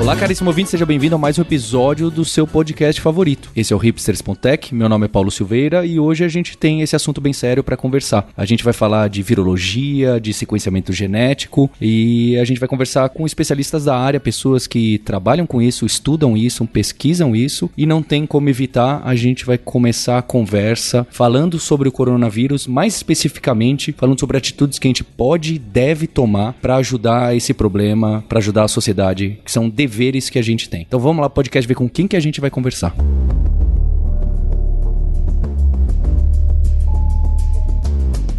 [0.00, 3.50] Olá, caríssimo ouvinte, seja bem-vindo a mais um episódio do seu podcast favorito.
[3.54, 6.96] Esse é o Hipsters.tech, meu nome é Paulo Silveira e hoje a gente tem esse
[6.96, 8.26] assunto bem sério para conversar.
[8.34, 13.26] A gente vai falar de virologia, de sequenciamento genético e a gente vai conversar com
[13.26, 18.26] especialistas da área, pessoas que trabalham com isso, estudam isso, pesquisam isso e não tem
[18.26, 19.02] como evitar.
[19.04, 24.78] A gente vai começar a conversa falando sobre o coronavírus, mais especificamente falando sobre atitudes
[24.78, 29.38] que a gente pode e deve tomar para ajudar esse problema, para ajudar a sociedade,
[29.44, 30.82] que são deveres deveres que a gente tem.
[30.82, 32.94] Então vamos lá, podcast, ver com quem que a gente vai conversar.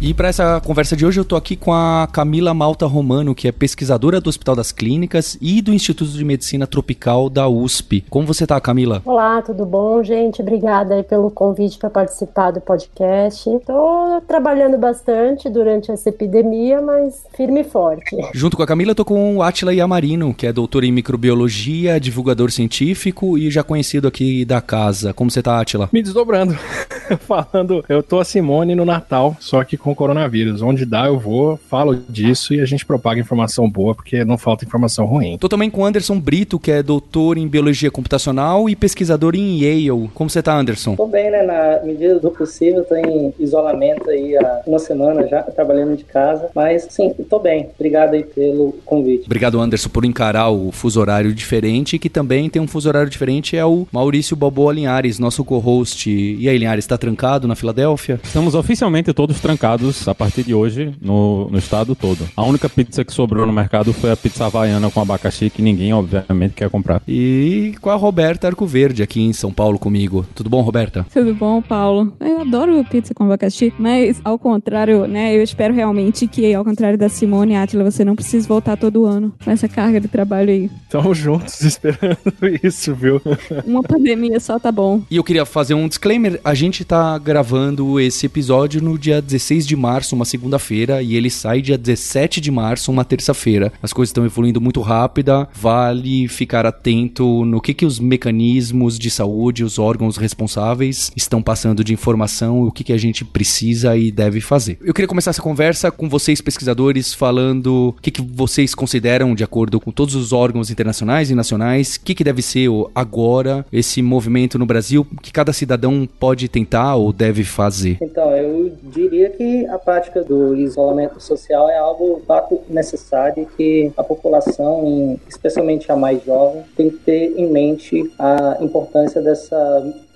[0.04, 3.46] E para essa conversa de hoje eu tô aqui com a Camila Malta Romano, que
[3.46, 8.04] é pesquisadora do Hospital das Clínicas e do Instituto de Medicina Tropical da USP.
[8.10, 9.00] Como você tá, Camila?
[9.04, 10.42] Olá, tudo bom, gente?
[10.42, 13.48] Obrigada aí pelo convite para participar do podcast.
[13.64, 18.16] Tô trabalhando bastante durante essa epidemia, mas firme e forte.
[18.34, 22.00] Junto com a Camila, eu tô com o Atila Yamarino, que é doutor em microbiologia,
[22.00, 25.14] divulgador científico e já conhecido aqui da casa.
[25.14, 25.88] Como você tá, Atila?
[25.92, 26.58] Me desdobrando.
[27.20, 30.62] Falando, eu tô a Simone no Natal, só que com com o coronavírus.
[30.62, 34.64] Onde dá, eu vou, falo disso e a gente propaga informação boa, porque não falta
[34.64, 35.36] informação ruim.
[35.38, 39.60] Tô também com o Anderson Brito, que é doutor em biologia computacional e pesquisador em
[39.60, 40.08] Yale.
[40.14, 40.96] Como você tá, Anderson?
[40.96, 41.42] Tô bem, né?
[41.42, 46.48] Na medida do possível, tô em isolamento aí há uma semana já, trabalhando de casa.
[46.54, 47.68] Mas sim, tô bem.
[47.78, 49.26] Obrigado aí pelo convite.
[49.26, 53.56] Obrigado, Anderson, por encarar o fuso horário diferente, que também tem um fuso horário diferente,
[53.56, 56.10] é o Maurício Balboa Linhares, nosso co-host.
[56.10, 58.20] E aí, Linhares, tá trancado na Filadélfia?
[58.22, 62.28] Estamos oficialmente todos trancados a partir de hoje no, no estado todo.
[62.36, 65.92] A única pizza que sobrou no mercado foi a pizza havaiana com abacaxi, que ninguém,
[65.92, 67.02] obviamente, quer comprar.
[67.06, 70.24] E com a Roberta Arcoverde aqui em São Paulo comigo.
[70.34, 71.04] Tudo bom, Roberta?
[71.12, 72.12] Tudo bom, Paulo.
[72.20, 76.98] Eu adoro pizza com abacaxi, mas ao contrário, né, eu espero realmente que, ao contrário
[76.98, 80.50] da Simone e Atila, você não precise voltar todo ano com essa carga de trabalho
[80.50, 80.70] aí.
[80.84, 82.18] Estamos juntos esperando
[82.62, 83.20] isso, viu?
[83.66, 85.02] Uma pandemia só tá bom.
[85.10, 86.40] E eu queria fazer um disclaimer.
[86.44, 91.30] A gente tá gravando esse episódio no dia 16 de março, uma segunda-feira, e ele
[91.30, 93.72] sai dia 17 de março, uma terça-feira.
[93.82, 99.10] As coisas estão evoluindo muito rápida, vale ficar atento no que, que os mecanismos de
[99.10, 104.10] saúde, os órgãos responsáveis estão passando de informação, o que, que a gente precisa e
[104.10, 104.78] deve fazer.
[104.82, 109.44] Eu queria começar essa conversa com vocês, pesquisadores, falando o que, que vocês consideram, de
[109.44, 114.02] acordo com todos os órgãos internacionais e nacionais, o que, que deve ser agora esse
[114.02, 117.98] movimento no Brasil, que cada cidadão pode tentar ou deve fazer.
[118.00, 124.02] Então, eu diria que a prática do isolamento social é algo fato necessário que a
[124.02, 129.56] população, especialmente a mais jovem, tem que ter em mente a importância dessa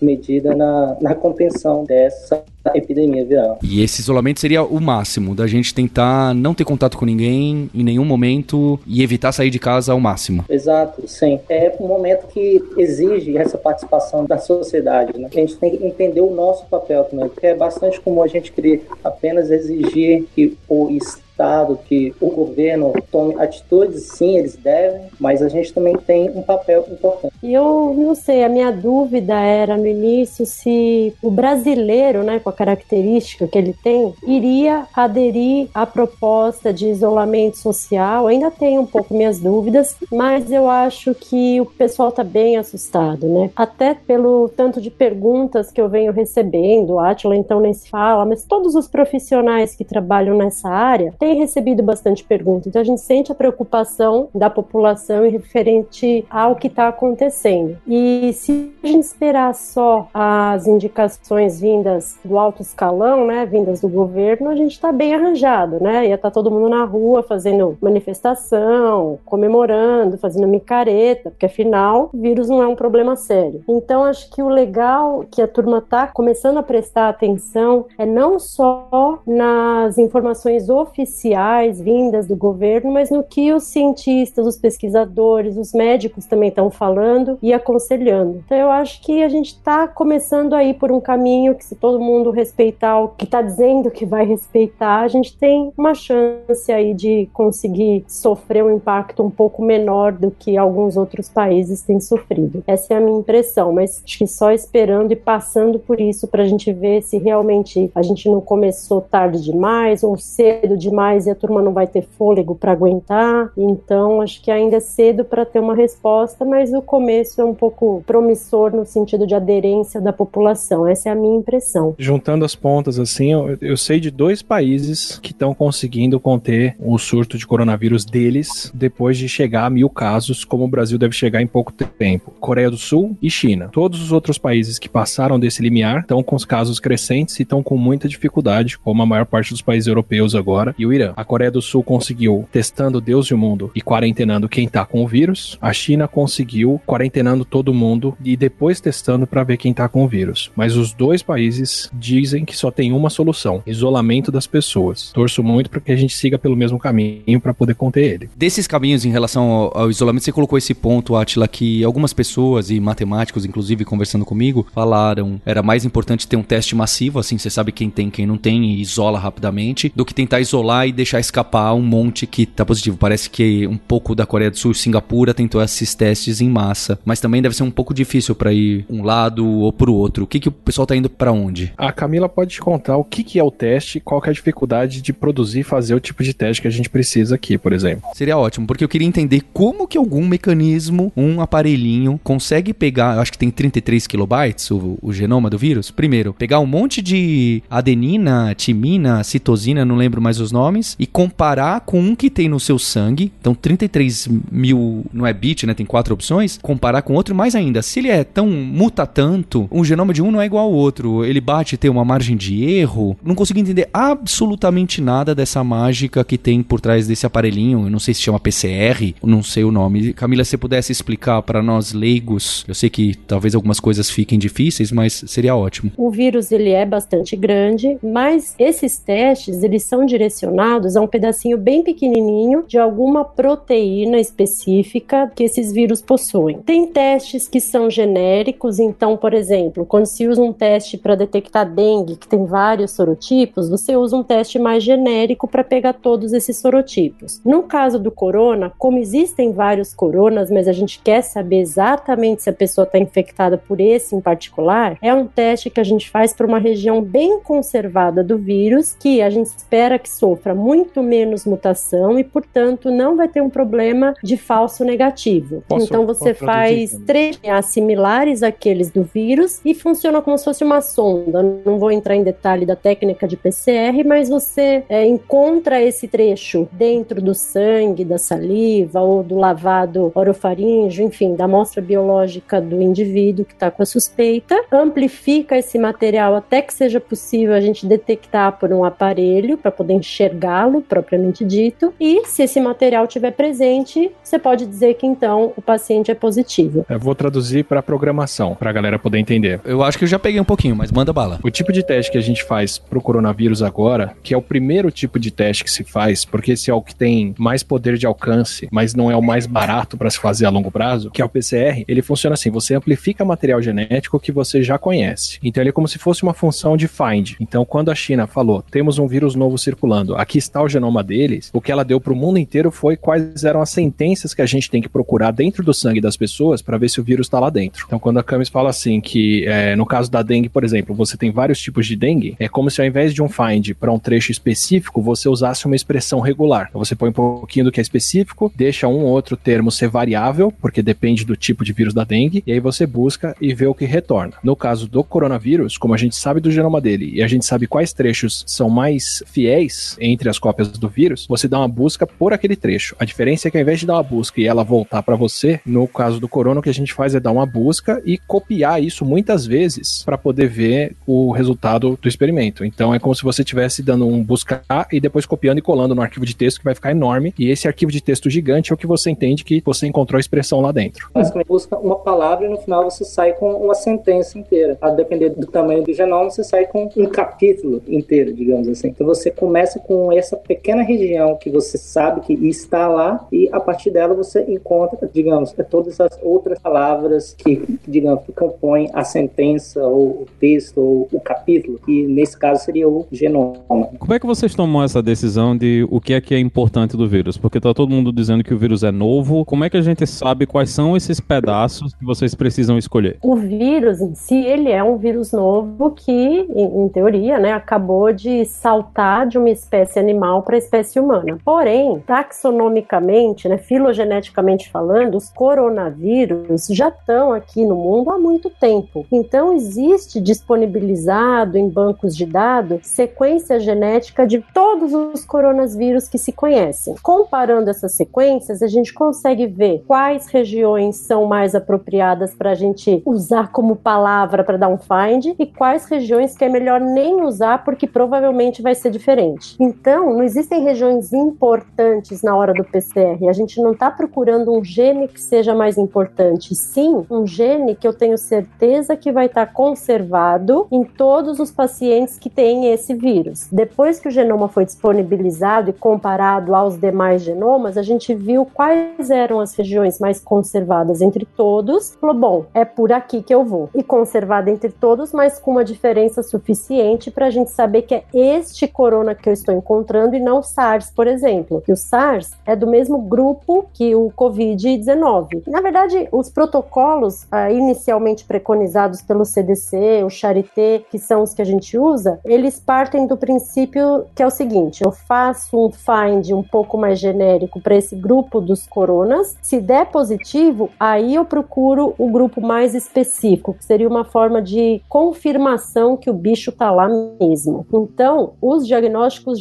[0.00, 3.58] medida na, na contenção dessa epidemia viral.
[3.62, 7.84] E esse isolamento seria o máximo, da gente tentar não ter contato com ninguém em
[7.84, 10.44] nenhum momento e evitar sair de casa ao máximo.
[10.48, 11.40] Exato, sim.
[11.48, 15.18] É um momento que exige essa participação da sociedade.
[15.18, 15.28] Né?
[15.30, 18.52] A gente tem que entender o nosso papel também, porque é bastante comum a gente
[18.52, 25.02] querer apenas exigir que o Estado Estado, que o governo tome atitudes, sim, eles devem,
[25.20, 27.34] mas a gente também tem um papel importante.
[27.42, 32.48] E eu não sei, a minha dúvida era no início se o brasileiro, né, com
[32.48, 38.26] a característica que ele tem, iria aderir à proposta de isolamento social.
[38.26, 43.26] Ainda tenho um pouco minhas dúvidas, mas eu acho que o pessoal está bem assustado,
[43.28, 43.50] né?
[43.54, 48.24] Até pelo tanto de perguntas que eu venho recebendo, o Atila então nem se fala,
[48.24, 53.00] mas todos os profissionais que trabalham nessa área tem recebido bastante pergunta, então a gente
[53.00, 57.76] sente a preocupação da população em referente ao que está acontecendo.
[57.84, 63.88] E se a gente esperar só as indicações vindas do alto escalão, né, vindas do
[63.88, 66.06] governo, a gente está bem arranjado, né?
[66.06, 72.20] Ia estar tá todo mundo na rua fazendo manifestação, comemorando, fazendo micareta, porque afinal o
[72.20, 73.64] vírus não é um problema sério.
[73.68, 78.38] Então acho que o legal que a turma está começando a prestar atenção é não
[78.38, 85.56] só nas informações oficiais oficiais vindas do governo, mas no que os cientistas, os pesquisadores,
[85.56, 88.42] os médicos também estão falando e aconselhando.
[88.44, 91.98] Então eu acho que a gente está começando aí por um caminho que se todo
[91.98, 96.92] mundo respeitar o que está dizendo que vai respeitar, a gente tem uma chance aí
[96.92, 102.62] de conseguir sofrer um impacto um pouco menor do que alguns outros países têm sofrido.
[102.66, 106.42] Essa é a minha impressão, mas acho que só esperando e passando por isso para
[106.42, 111.26] a gente ver se realmente a gente não começou tarde demais ou cedo demais mais
[111.26, 113.52] e a turma não vai ter fôlego para aguentar.
[113.56, 117.54] Então, acho que ainda é cedo para ter uma resposta, mas o começo é um
[117.54, 120.86] pouco promissor no sentido de aderência da população.
[120.86, 121.94] Essa é a minha impressão.
[121.98, 126.98] Juntando as pontas, assim, eu, eu sei de dois países que estão conseguindo conter o
[126.98, 131.40] surto de coronavírus deles depois de chegar a mil casos, como o Brasil deve chegar
[131.40, 133.68] em pouco tempo: Coreia do Sul e China.
[133.72, 137.62] Todos os outros países que passaram desse limiar estão com os casos crescentes e estão
[137.62, 141.12] com muita dificuldade, como a maior parte dos países europeus agora e o Irã.
[141.16, 145.04] A Coreia do Sul conseguiu testando Deus e o mundo e quarentenando quem tá com
[145.04, 145.56] o vírus.
[145.60, 150.08] A China conseguiu quarentenando todo mundo e depois testando para ver quem tá com o
[150.08, 150.50] vírus.
[150.56, 155.12] Mas os dois países dizem que só tem uma solução: isolamento das pessoas.
[155.12, 158.30] Torço muito para que a gente siga pelo mesmo caminho para poder conter ele.
[158.36, 162.70] Desses caminhos em relação ao, ao isolamento, você colocou esse ponto, Atila, que algumas pessoas
[162.70, 167.50] e matemáticos, inclusive conversando comigo, falaram era mais importante ter um teste massivo, assim você
[167.50, 171.20] sabe quem tem, quem não tem e isola rapidamente, do que tentar isolar e deixar
[171.20, 172.96] escapar um monte que tá positivo.
[172.96, 176.98] Parece que um pouco da Coreia do Sul e Singapura tentou esses testes em massa,
[177.04, 180.24] mas também deve ser um pouco difícil para ir um lado ou pro outro.
[180.24, 181.72] O que, que o pessoal tá indo para onde?
[181.76, 184.34] A Camila pode te contar o que, que é o teste, qual que é a
[184.34, 187.72] dificuldade de produzir e fazer o tipo de teste que a gente precisa aqui, por
[187.72, 188.02] exemplo.
[188.14, 193.20] Seria ótimo, porque eu queria entender como que algum mecanismo, um aparelhinho, consegue pegar, eu
[193.20, 195.90] acho que tem 33 kilobytes o, o genoma do vírus.
[195.90, 201.80] Primeiro, pegar um monte de adenina, timina, citosina, não lembro mais os nomes, e comparar
[201.80, 203.32] com um que tem no seu sangue.
[203.40, 205.74] Então, 33 mil, não é bit, né?
[205.74, 206.58] Tem quatro opções.
[206.60, 210.30] Comparar com outro, mais ainda, se ele é tão, muta tanto, um genoma de um
[210.30, 211.24] não é igual ao outro.
[211.24, 213.16] Ele bate, tem uma margem de erro.
[213.22, 217.86] Não consigo entender absolutamente nada dessa mágica que tem por trás desse aparelhinho.
[217.86, 220.12] Eu não sei se chama PCR, não sei o nome.
[220.12, 224.38] Camila, se você pudesse explicar para nós leigos, eu sei que talvez algumas coisas fiquem
[224.38, 225.92] difíceis, mas seria ótimo.
[225.96, 230.65] O vírus ele é bastante grande, mas esses testes eles são direcionados
[230.96, 236.58] a um pedacinho bem pequenininho de alguma proteína específica que esses vírus possuem.
[236.58, 241.70] Tem testes que são genéricos, então, por exemplo, quando se usa um teste para detectar
[241.70, 246.58] dengue, que tem vários sorotipos, você usa um teste mais genérico para pegar todos esses
[246.58, 247.40] sorotipos.
[247.44, 252.50] No caso do corona, como existem vários coronas, mas a gente quer saber exatamente se
[252.50, 256.32] a pessoa está infectada por esse em particular, é um teste que a gente faz
[256.32, 261.44] para uma região bem conservada do vírus, que a gente espera que sofra muito menos
[261.44, 265.62] mutação e, portanto, não vai ter um problema de falso negativo.
[265.68, 270.80] Posso- então você faz três similares àqueles do vírus e funciona como se fosse uma
[270.80, 271.42] sonda.
[271.64, 276.68] Não vou entrar em detalhe da técnica de PCR, mas você é, encontra esse trecho
[276.72, 283.44] dentro do sangue, da saliva ou do lavado orofaríngeo, enfim, da amostra biológica do indivíduo
[283.44, 288.58] que está com a suspeita, amplifica esse material até que seja possível a gente detectar
[288.58, 289.94] por um aparelho para poder
[290.36, 291.92] enxergá-lo propriamente dito.
[291.98, 296.84] E se esse material estiver presente, você pode dizer que então o paciente é positivo.
[296.88, 299.60] Eu vou traduzir para programação, para a galera poder entender.
[299.64, 301.40] Eu acho que eu já peguei um pouquinho, mas manda bala.
[301.42, 304.90] O tipo de teste que a gente faz pro coronavírus agora, que é o primeiro
[304.90, 308.06] tipo de teste que se faz, porque esse é o que tem mais poder de
[308.06, 311.24] alcance, mas não é o mais barato para se fazer a longo prazo, que é
[311.24, 315.38] o PCR, ele funciona assim: você amplifica material genético que você já conhece.
[315.42, 317.34] Então ele é como se fosse uma função de find.
[317.40, 321.50] Então quando a China falou, temos um vírus novo circulando, aqui está o genoma deles,
[321.52, 324.68] o que ela deu pro mundo inteiro foi quais eram as sentenças que a gente
[324.68, 327.48] tem que procurar dentro do sangue das pessoas para ver se o vírus está lá
[327.48, 327.84] dentro.
[327.86, 331.16] Então quando a Camis fala assim que é, no caso da dengue, por exemplo, você
[331.16, 333.98] tem vários tipos de dengue, é como se ao invés de um find para um
[333.98, 336.66] trecho específico, você usasse uma expressão regular.
[336.68, 339.88] Então você põe um pouquinho do que é específico, deixa um ou outro termo ser
[339.88, 343.66] variável, porque depende do tipo de vírus da dengue, e aí você busca e vê
[343.66, 344.34] o que retorna.
[344.42, 347.66] No caso do coronavírus, como a gente sabe do genoma dele e a gente sabe
[347.66, 352.32] quais trechos são mais fiéis entre as cópias do vírus, você dá uma busca por
[352.32, 352.96] aquele trecho.
[352.98, 355.60] A diferença é que ao invés de dar uma busca e ela voltar para você,
[355.66, 358.82] no caso do corona, o que a gente faz é dar uma busca e copiar
[358.82, 362.64] isso muitas vezes para poder ver o resultado do experimento.
[362.64, 366.00] Então é como se você estivesse dando um buscar e depois copiando e colando no
[366.00, 367.34] arquivo de texto que vai ficar enorme.
[367.38, 370.20] E esse arquivo de texto gigante é o que você entende que você encontrou a
[370.20, 371.10] expressão lá dentro.
[371.12, 374.78] Basicamente, busca uma palavra e no final você sai com uma sentença inteira.
[374.80, 378.88] A depender do tamanho do genoma, você sai com um capítulo inteiro, digamos assim.
[378.88, 383.60] Então você começa com essa pequena região que você sabe que está lá e a
[383.60, 389.84] partir dela você encontra, digamos, todas as outras palavras que, digamos, que compõem a sentença
[389.86, 393.56] ou o texto ou o capítulo, que nesse caso seria o genoma.
[393.98, 397.08] Como é que vocês tomam essa decisão de o que é que é importante do
[397.08, 397.36] vírus?
[397.36, 399.44] Porque tá todo mundo dizendo que o vírus é novo.
[399.44, 403.18] Como é que a gente sabe quais são esses pedaços que vocês precisam escolher?
[403.22, 408.12] O vírus em si, ele é um vírus novo que, em, em teoria, né, acabou
[408.12, 411.38] de saltar de uma espécie espécie animal para a espécie humana.
[411.44, 419.06] Porém, taxonomicamente, né, filogeneticamente falando, os coronavírus já estão aqui no mundo há muito tempo.
[419.10, 426.32] Então, existe disponibilizado em bancos de dados sequência genética de todos os coronavírus que se
[426.32, 426.94] conhecem.
[427.02, 433.02] Comparando essas sequências, a gente consegue ver quais regiões são mais apropriadas para a gente
[433.04, 437.64] usar como palavra para dar um find e quais regiões que é melhor nem usar
[437.64, 439.56] porque provavelmente vai ser diferente.
[439.60, 443.28] Então, não existem regiões importantes na hora do PCR.
[443.28, 447.86] A gente não está procurando um gene que seja mais importante, sim um gene que
[447.86, 452.94] eu tenho certeza que vai estar tá conservado em todos os pacientes que têm esse
[452.94, 453.48] vírus.
[453.52, 459.10] Depois que o genoma foi disponibilizado e comparado aos demais genomas, a gente viu quais
[459.10, 461.94] eram as regiões mais conservadas entre todos.
[462.00, 463.70] Falou, bom, é por aqui que eu vou.
[463.74, 468.04] E conservada entre todos, mas com uma diferença suficiente para a gente saber que é
[468.12, 469.75] este corona que eu estou encontrando
[470.14, 471.62] e não SARS, por exemplo.
[471.64, 475.42] Que o SARS é do mesmo grupo que o Covid-19.
[475.46, 481.42] Na verdade, os protocolos ah, inicialmente preconizados pelo CDC, o Charité, que são os que
[481.42, 486.32] a gente usa, eles partem do princípio que é o seguinte: eu faço um find
[486.32, 489.36] um pouco mais genérico para esse grupo dos coronas.
[489.40, 494.82] Se der positivo, aí eu procuro o grupo mais específico, que seria uma forma de
[494.88, 496.88] confirmação que o bicho está lá
[497.20, 497.66] mesmo.
[497.72, 499.38] Então, os diagnósticos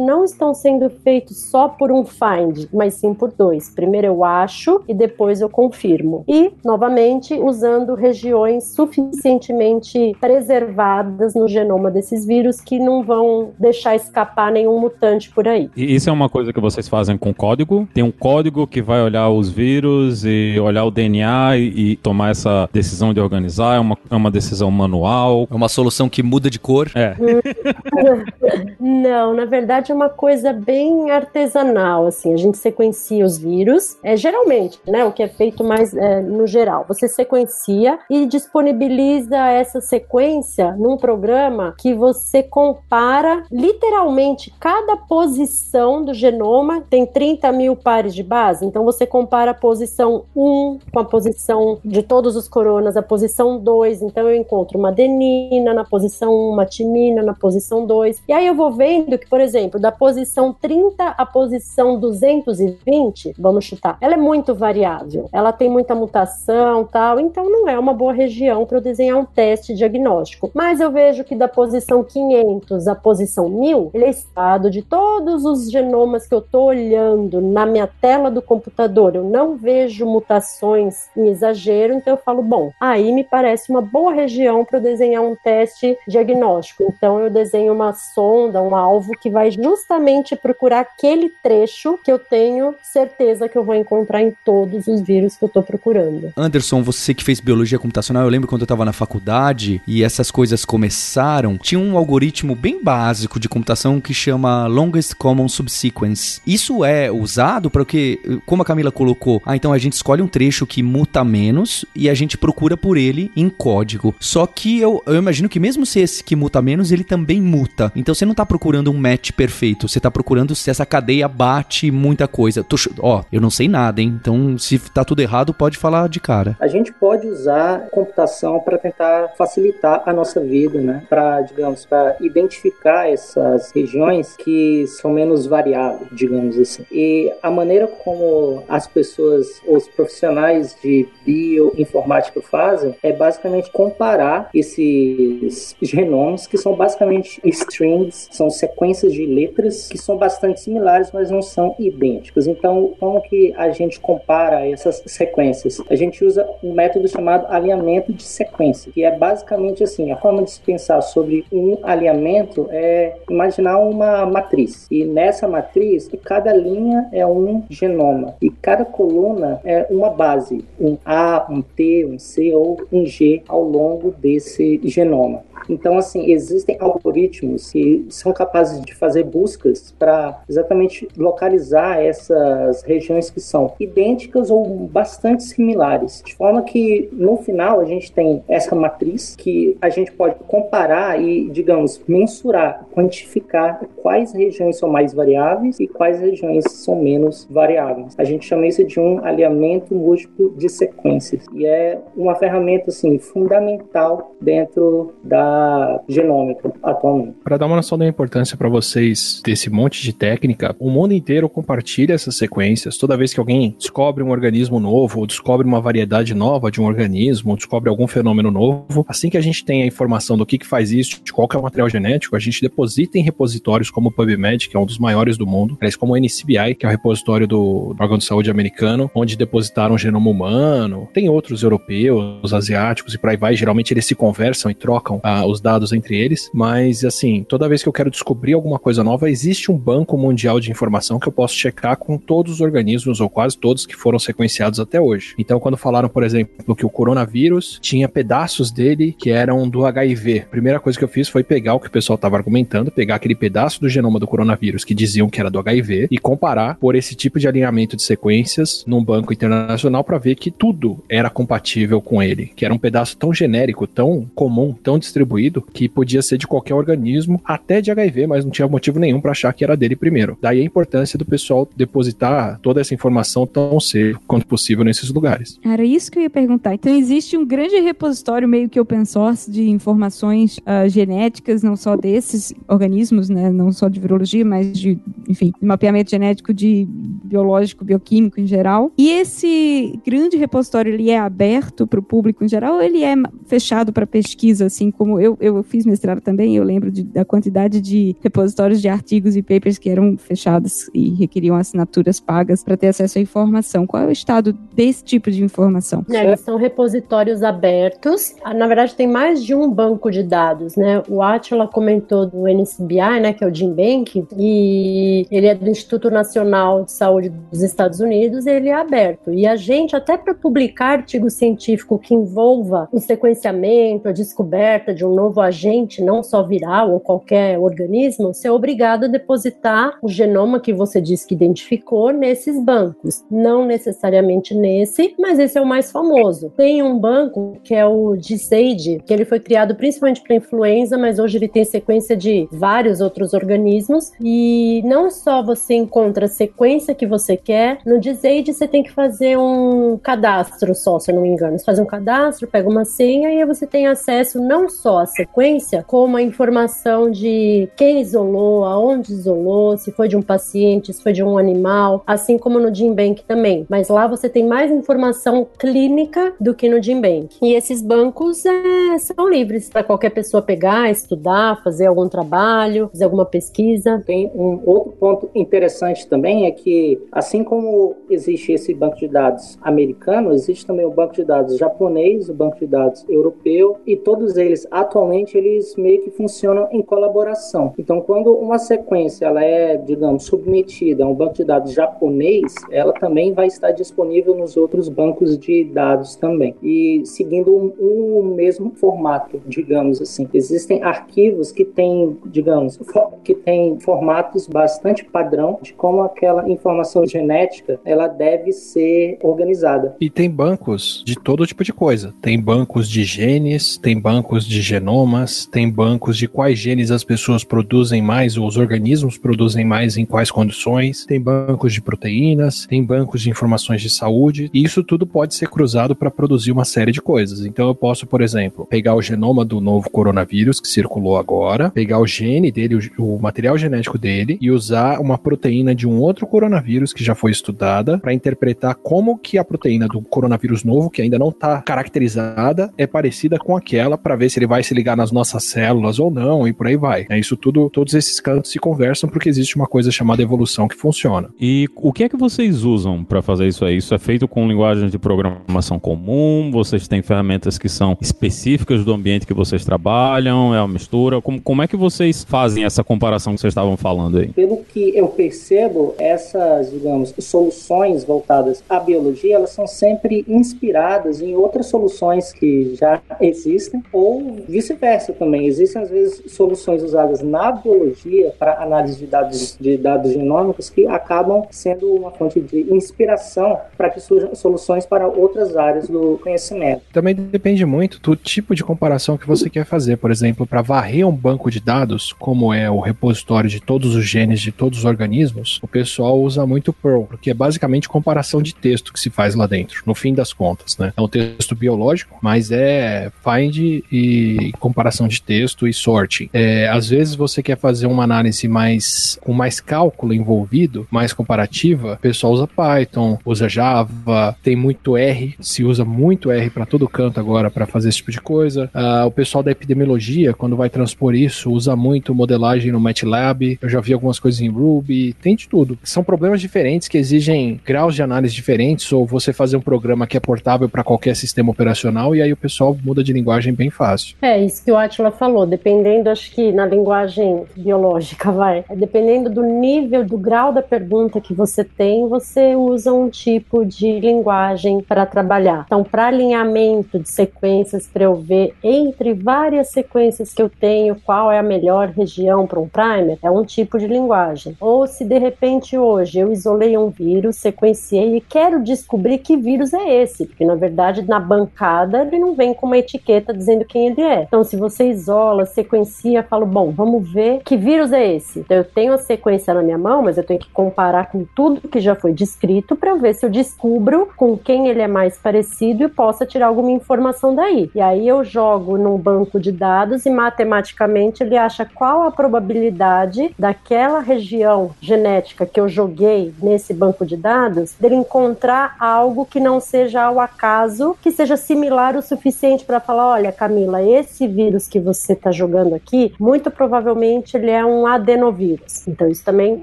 [0.00, 3.70] não estão sendo feitos só por um find, mas sim por dois.
[3.70, 6.24] Primeiro eu acho e depois eu confirmo.
[6.28, 14.52] E, novamente, usando regiões suficientemente preservadas no genoma desses vírus que não vão deixar escapar
[14.52, 15.70] nenhum mutante por aí.
[15.76, 17.88] E isso é uma coisa que vocês fazem com código?
[17.92, 22.30] Tem um código que vai olhar os vírus e olhar o DNA e, e tomar
[22.30, 23.76] essa decisão de organizar?
[23.76, 25.46] É uma, é uma decisão manual?
[25.50, 26.90] É uma solução que muda de cor?
[26.94, 27.16] É.
[28.78, 32.32] não, na verdade é uma coisa bem artesanal, assim.
[32.32, 36.46] A gente sequencia os vírus, é geralmente, né, o que é feito mais é, no
[36.46, 36.84] geral.
[36.86, 46.14] Você sequencia e disponibiliza essa sequência num programa que você compara literalmente cada posição do
[46.14, 46.82] genoma.
[46.88, 51.78] Tem 30 mil pares de base, então você compara a posição 1 com a posição
[51.84, 54.02] de todos os coronas, a posição 2.
[54.02, 58.22] Então eu encontro uma adenina na posição 1, uma timina na posição 2.
[58.28, 63.64] E aí eu vou vendo que, por exemplo, da posição 30 à posição 220, vamos
[63.64, 65.28] chutar, ela é muito variável.
[65.32, 69.24] Ela tem muita mutação, tal, então não é uma boa região para eu desenhar um
[69.24, 70.50] teste diagnóstico.
[70.54, 75.44] Mas eu vejo que da posição 500 à posição 1000, ele é estado de todos
[75.44, 79.14] os genomas que eu estou olhando na minha tela do computador.
[79.14, 84.12] Eu não vejo mutações em exagero, então eu falo, bom, aí me parece uma boa
[84.12, 86.84] região para eu desenhar um teste diagnóstico.
[86.84, 92.18] Então eu desenho uma sonda, um alvo que vai justamente procurar aquele trecho que eu
[92.18, 96.32] tenho certeza que eu vou encontrar em todos os vírus que eu estou procurando.
[96.36, 100.30] Anderson, você que fez biologia computacional, eu lembro quando eu estava na faculdade e essas
[100.30, 106.40] coisas começaram, tinha um algoritmo bem básico de computação que chama Longest Common Subsequence.
[106.46, 110.28] Isso é usado para que, como a Camila colocou, ah, então a gente escolhe um
[110.28, 114.14] trecho que muta menos e a gente procura por ele em código.
[114.18, 117.92] Só que eu, eu imagino que mesmo se esse que muta menos, ele também muta.
[117.94, 121.90] Então você não está procurando um match perfeito, você está procurando se essa cadeia bate
[121.90, 122.64] muita coisa.
[123.00, 124.18] Ó, eu não sei nada, hein?
[124.20, 126.56] Então se tá tudo errado, pode falar de cara.
[126.58, 131.02] A gente pode usar computação para tentar facilitar a nossa vida, né?
[131.08, 136.84] Para, digamos, para identificar essas regiões que são menos variáveis, digamos assim.
[136.90, 145.76] E a maneira como as pessoas, os profissionais de bioinformática fazem é basicamente comparar esses
[145.82, 151.42] genomas que são basicamente strings, são sequências de letras que são bastante similares, mas não
[151.42, 152.46] são idênticas.
[152.46, 155.80] Então, como que a gente compara essas sequências?
[155.88, 160.42] A gente usa um método chamado alinhamento de sequência, que é basicamente assim, a forma
[160.42, 164.86] de se pensar sobre um alinhamento é imaginar uma matriz.
[164.90, 170.96] E nessa matriz, cada linha é um genoma e cada coluna é uma base, um
[171.04, 175.42] A, um T, um C ou um G ao longo desse genoma.
[175.68, 183.30] Então, assim, existem algoritmos que são capazes de fazer buscas para exatamente localizar essas regiões
[183.30, 188.76] que são idênticas ou bastante similares, de forma que no final a gente tem essa
[188.76, 195.80] matriz que a gente pode comparar e, digamos, mensurar, quantificar quais regiões são mais variáveis
[195.80, 198.14] e quais regiões são menos variáveis.
[198.18, 203.18] A gente chama isso de um alinhamento múltiplo de sequências e é uma ferramenta assim
[203.18, 207.36] fundamental dentro da genômica atualmente.
[207.42, 211.14] Para dar uma noção da importância para você vocês desse monte de técnica, o mundo
[211.14, 212.96] inteiro compartilha essas sequências.
[212.96, 216.84] Toda vez que alguém descobre um organismo novo, ou descobre uma variedade nova de um
[216.84, 220.58] organismo, ou descobre algum fenômeno novo, assim que a gente tem a informação do que,
[220.58, 224.08] que faz isso, de qual é o material genético, a gente deposita em repositórios como
[224.08, 226.88] o PubMed, que é um dos maiores do mundo, aliás, como o NCBI, que é
[226.88, 231.08] o repositório do órgão de saúde americano, onde depositaram o genoma humano.
[231.12, 233.54] Tem outros europeus, asiáticos e por aí vai.
[233.54, 237.82] Geralmente eles se conversam e trocam ah, os dados entre eles, mas assim, toda vez
[237.82, 241.32] que eu quero descobrir alguma coisa nova, existe um banco mundial de informação que eu
[241.32, 245.34] posso checar com todos os organismos, ou quase todos, que foram sequenciados até hoje.
[245.38, 250.40] Então, quando falaram, por exemplo, que o coronavírus tinha pedaços dele que eram do HIV,
[250.40, 253.16] a primeira coisa que eu fiz foi pegar o que o pessoal estava argumentando, pegar
[253.16, 256.94] aquele pedaço do genoma do coronavírus que diziam que era do HIV e comparar por
[256.94, 262.00] esse tipo de alinhamento de sequências num banco internacional para ver que tudo era compatível
[262.00, 266.38] com ele, que era um pedaço tão genérico, tão comum, tão distribuído, que podia ser
[266.38, 269.76] de qualquer organismo, até de HIV, mas não tinha motivo nenhum para achar que era
[269.76, 270.36] dele primeiro.
[270.40, 275.58] Daí a importância do pessoal depositar toda essa informação tão cedo quanto possível nesses lugares.
[275.64, 276.74] Era isso que eu ia perguntar.
[276.74, 281.96] Então existe um grande repositório meio que open source de informações uh, genéticas, não só
[281.96, 284.98] desses organismos, né, não só de virologia, mas de,
[285.28, 288.92] enfim, de mapeamento genético de biológico, bioquímico em geral.
[288.98, 293.14] E esse grande repositório ele é aberto para o público em geral ou ele é
[293.46, 297.80] fechado para pesquisa, assim como eu, eu fiz mestrado também, eu lembro de, da quantidade
[297.80, 302.88] de repositórios de artigos e papers que eram fechados e requeriam assinaturas pagas para ter
[302.88, 303.86] acesso à informação.
[303.86, 306.04] Qual é o estado desse tipo de informação?
[306.10, 308.34] É, eles são repositórios abertos.
[308.42, 311.02] Ah, na verdade, tem mais de um banco de dados, né?
[311.08, 316.10] O Atila comentou do NCBI, né, que é o GenBank, e ele é do Instituto
[316.10, 319.32] Nacional de Saúde dos Estados Unidos, ele é aberto.
[319.32, 325.04] E a gente, até para publicar artigo científico que envolva o sequenciamento, a descoberta de
[325.04, 330.08] um novo agente, não só viral ou qualquer organismo, você é obrigado a depositar o
[330.08, 333.22] genoma que você disse que identificou nesses bancos.
[333.30, 336.50] Não necessariamente nesse, mas esse é o mais famoso.
[336.56, 341.18] Tem um banco que é o GSAID, que ele foi criado principalmente para influenza, mas
[341.18, 346.94] hoje ele tem sequência de vários outros organismos e não só você encontra a sequência
[346.94, 351.22] que você quer, no GSAID você tem que fazer um cadastro só, se eu não
[351.22, 351.58] me engano.
[351.58, 355.06] Você faz um cadastro, pega uma senha e aí você tem acesso não só à
[355.06, 361.02] sequência, como a informação de quem isolou, aonde isolou, se foi de um paciente, se
[361.02, 363.66] foi de um animal, assim como no GenBank também.
[363.68, 367.36] Mas lá você tem mais informação clínica do que no GenBank.
[367.42, 373.04] E esses bancos é, são livres para qualquer pessoa pegar, estudar, fazer algum trabalho, fazer
[373.04, 374.02] alguma pesquisa.
[374.06, 379.58] Tem um outro ponto interessante também é que, assim como existe esse banco de dados
[379.62, 384.36] americano, existe também o banco de dados japonês, o banco de dados europeu e todos
[384.36, 387.72] eles atualmente eles meio que funcionam em colaboração.
[387.78, 392.92] Então, quando uma sequência ela é, digamos, submetida a um banco de dados japonês, ela
[392.92, 396.54] também vai estar disponível nos outros bancos de dados também.
[396.62, 400.28] E seguindo um, um mesmo formato, digamos assim.
[400.32, 402.78] Existem arquivos que têm, digamos,
[403.24, 409.96] que têm formatos bastante padrão de como aquela informação genética ela deve ser organizada.
[410.00, 412.14] E tem bancos de todo tipo de coisa.
[412.20, 417.44] Tem bancos de genes, tem bancos de genomas, tem bancos de quais genes as pessoas
[417.44, 422.84] produzem mais ou os organismos produzem mais em quais condições, tem bancos de proteínas, tem
[422.84, 426.90] bancos de informações de saúde, e isso tudo pode ser cruzado para produzir uma série
[426.90, 427.46] de coisas.
[427.46, 432.00] Então eu posso, por exemplo, pegar o genoma do novo coronavírus que circulou agora, pegar
[432.00, 436.26] o gene dele, o, o material genético dele e usar uma proteína de um outro
[436.26, 441.00] coronavírus que já foi estudada para interpretar como que a proteína do coronavírus novo, que
[441.00, 444.96] ainda não está caracterizada, é parecida com aquela para ver se ele vai se ligar
[444.96, 447.06] nas nossas células ou não e por aí vai.
[447.08, 450.74] É isso tudo, todos esses cantos se conversam porque existe uma coisa chamada evolução que
[450.74, 451.28] funciona.
[451.40, 453.76] E o que é que vocês usam para fazer isso aí?
[453.76, 456.50] Isso é feito com linguagens de programação comum?
[456.50, 460.54] Vocês têm ferramentas que são específicas do ambiente que vocês trabalham?
[460.54, 461.20] É uma mistura?
[461.20, 464.28] Como, como é que vocês fazem essa comparação que vocês estavam falando aí?
[464.32, 471.34] Pelo que eu percebo, essas, digamos, soluções voltadas à biologia, elas são sempre inspiradas em
[471.34, 475.46] outras soluções que já existem ou vice-versa também.
[475.46, 477.89] Existem às vezes soluções usadas na biologia
[478.38, 483.90] para análise de dados de dados genômicos que acabam sendo uma fonte de inspiração para
[483.90, 486.82] que surjam soluções para outras áreas do conhecimento.
[486.92, 489.96] Também depende muito do tipo de comparação que você quer fazer.
[489.96, 494.04] Por exemplo, para varrer um banco de dados, como é o repositório de todos os
[494.04, 498.54] genes de todos os organismos, o pessoal usa muito Perl, porque é basicamente comparação de
[498.54, 500.92] texto que se faz lá dentro, no fim das contas, né?
[500.96, 506.28] É um texto biológico, mas é find e comparação de texto e sorting.
[506.32, 511.12] É, às vezes você quer fazer fazer uma análise mais com mais cálculo envolvido, mais
[511.12, 516.66] comparativa, o pessoal usa Python, usa Java, tem muito R, se usa muito R para
[516.66, 518.68] todo canto agora para fazer esse tipo de coisa.
[518.74, 523.58] Uh, o pessoal da epidemiologia, quando vai transpor isso, usa muito modelagem no MATLAB.
[523.62, 525.78] Eu já vi algumas coisas em Ruby, tem de tudo.
[525.84, 530.16] São problemas diferentes que exigem graus de análise diferentes, ou você fazer um programa que
[530.16, 534.16] é portável para qualquer sistema operacional e aí o pessoal muda de linguagem bem fácil.
[534.20, 539.42] É, isso que o Atila falou, dependendo, acho que na linguagem biológica, vai, dependendo do
[539.42, 545.06] nível, do grau da pergunta que você tem, você usa um tipo de linguagem para
[545.06, 545.64] trabalhar.
[545.66, 551.30] Então, para alinhamento de sequências, para eu ver entre várias sequências que eu tenho, qual
[551.30, 554.56] é a melhor região para um primer, é um tipo de linguagem.
[554.60, 559.72] Ou se de repente hoje eu isolei um vírus, sequenciei e quero descobrir que vírus
[559.72, 563.88] é esse, porque na verdade na bancada ele não vem com uma etiqueta dizendo quem
[563.88, 564.22] ele é.
[564.22, 568.38] Então, se você isola, sequencia, falo, bom, vamos ver que vírus é esse.
[568.38, 571.66] Então, eu tenho a sequência na minha mão, mas eu tenho que comparar com tudo
[571.66, 575.82] que já foi descrito para ver se eu descubro com quem ele é mais parecido
[575.82, 577.68] e possa tirar alguma informação daí.
[577.74, 583.34] E aí eu jogo num banco de dados e matematicamente ele acha qual a probabilidade
[583.36, 589.58] daquela região genética que eu joguei nesse banco de dados dele encontrar algo que não
[589.58, 594.78] seja ao acaso, que seja similar o suficiente para falar, olha, Camila, esse vírus que
[594.78, 598.86] você está jogando aqui, muito provavelmente ele é um adenovírus.
[598.86, 599.60] Então isso também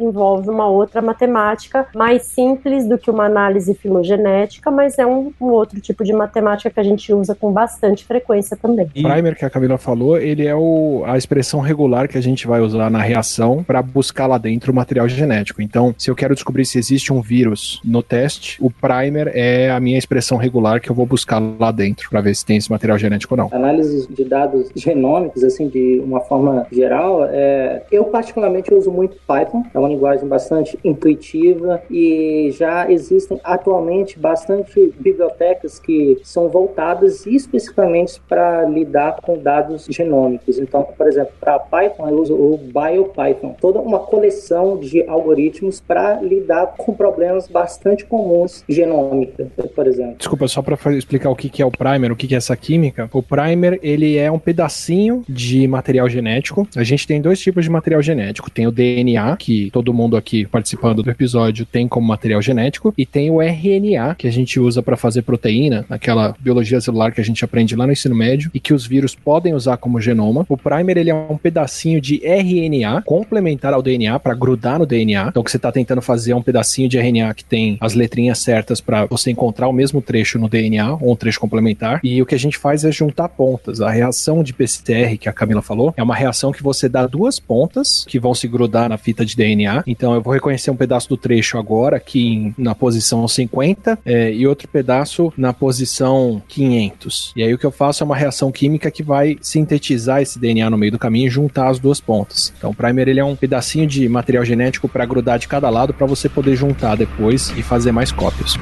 [0.00, 5.46] envolve uma outra matemática mais simples do que uma análise filogenética, mas é um, um
[5.46, 8.86] outro tipo de matemática que a gente usa com bastante frequência também.
[8.86, 12.46] O primer que a Camila falou, ele é o, a expressão regular que a gente
[12.46, 15.62] vai usar na reação para buscar lá dentro o material genético.
[15.62, 19.80] Então, se eu quero descobrir se existe um vírus no teste, o primer é a
[19.80, 22.98] minha expressão regular que eu vou buscar lá dentro para ver se tem esse material
[22.98, 23.48] genético ou não.
[23.52, 29.62] Análises de dados genômicos, assim, de uma forma geral, é, eu particularmente uso muito Python,
[29.74, 38.20] é uma linguagem bastante intuitiva e já existem atualmente bastante bibliotecas que são voltadas especificamente
[38.28, 40.58] para lidar com dados genômicos.
[40.58, 46.20] Então, por exemplo, para Python eu uso o BioPython, toda uma coleção de algoritmos para
[46.20, 50.16] lidar com problemas bastante comuns genômica, por exemplo.
[50.18, 53.08] Desculpa, só para explicar o que é o primer, o que é essa química.
[53.12, 56.66] O primer, ele é um pedacinho de material genético.
[56.76, 58.50] A gente tem dois tipos de material genético.
[58.50, 63.04] Tem o DNA, que todo mundo aqui participando do episódio tem como material genético, e
[63.04, 67.24] tem o RNA, que a gente usa para fazer proteína, naquela biologia celular que a
[67.24, 70.46] gente aprende lá no ensino médio, e que os vírus podem usar como genoma.
[70.48, 75.28] O primer, ele é um pedacinho de RNA complementar ao DNA para grudar no DNA.
[75.28, 77.94] Então, o que você está tentando fazer é um pedacinho de RNA que tem as
[77.94, 82.00] letrinhas certas para você encontrar o mesmo trecho no DNA, ou um trecho complementar.
[82.02, 83.80] E o que a gente faz é juntar pontas.
[83.80, 87.38] A reação de PCR que a Camila falou é uma reação que você dá duas
[87.46, 89.84] pontas que vão se grudar na fita de DNA.
[89.86, 94.46] Então, eu vou reconhecer um pedaço do trecho agora, aqui na posição 50, é, e
[94.46, 97.32] outro pedaço na posição 500.
[97.36, 100.68] E aí o que eu faço é uma reação química que vai sintetizar esse DNA
[100.68, 102.52] no meio do caminho e juntar as duas pontas.
[102.56, 105.94] Então, o primer ele é um pedacinho de material genético para grudar de cada lado
[105.94, 108.56] para você poder juntar depois e fazer mais cópias.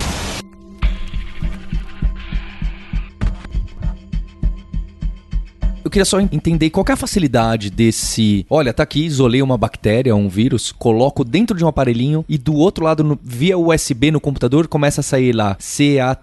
[5.94, 8.44] Queria só entender qual é a facilidade desse.
[8.50, 12.56] Olha, tá aqui, isolei uma bactéria, um vírus, coloco dentro de um aparelhinho e do
[12.56, 16.20] outro lado, no, via USB no computador, começa a sair lá C-A-T-G-G-G-T-A.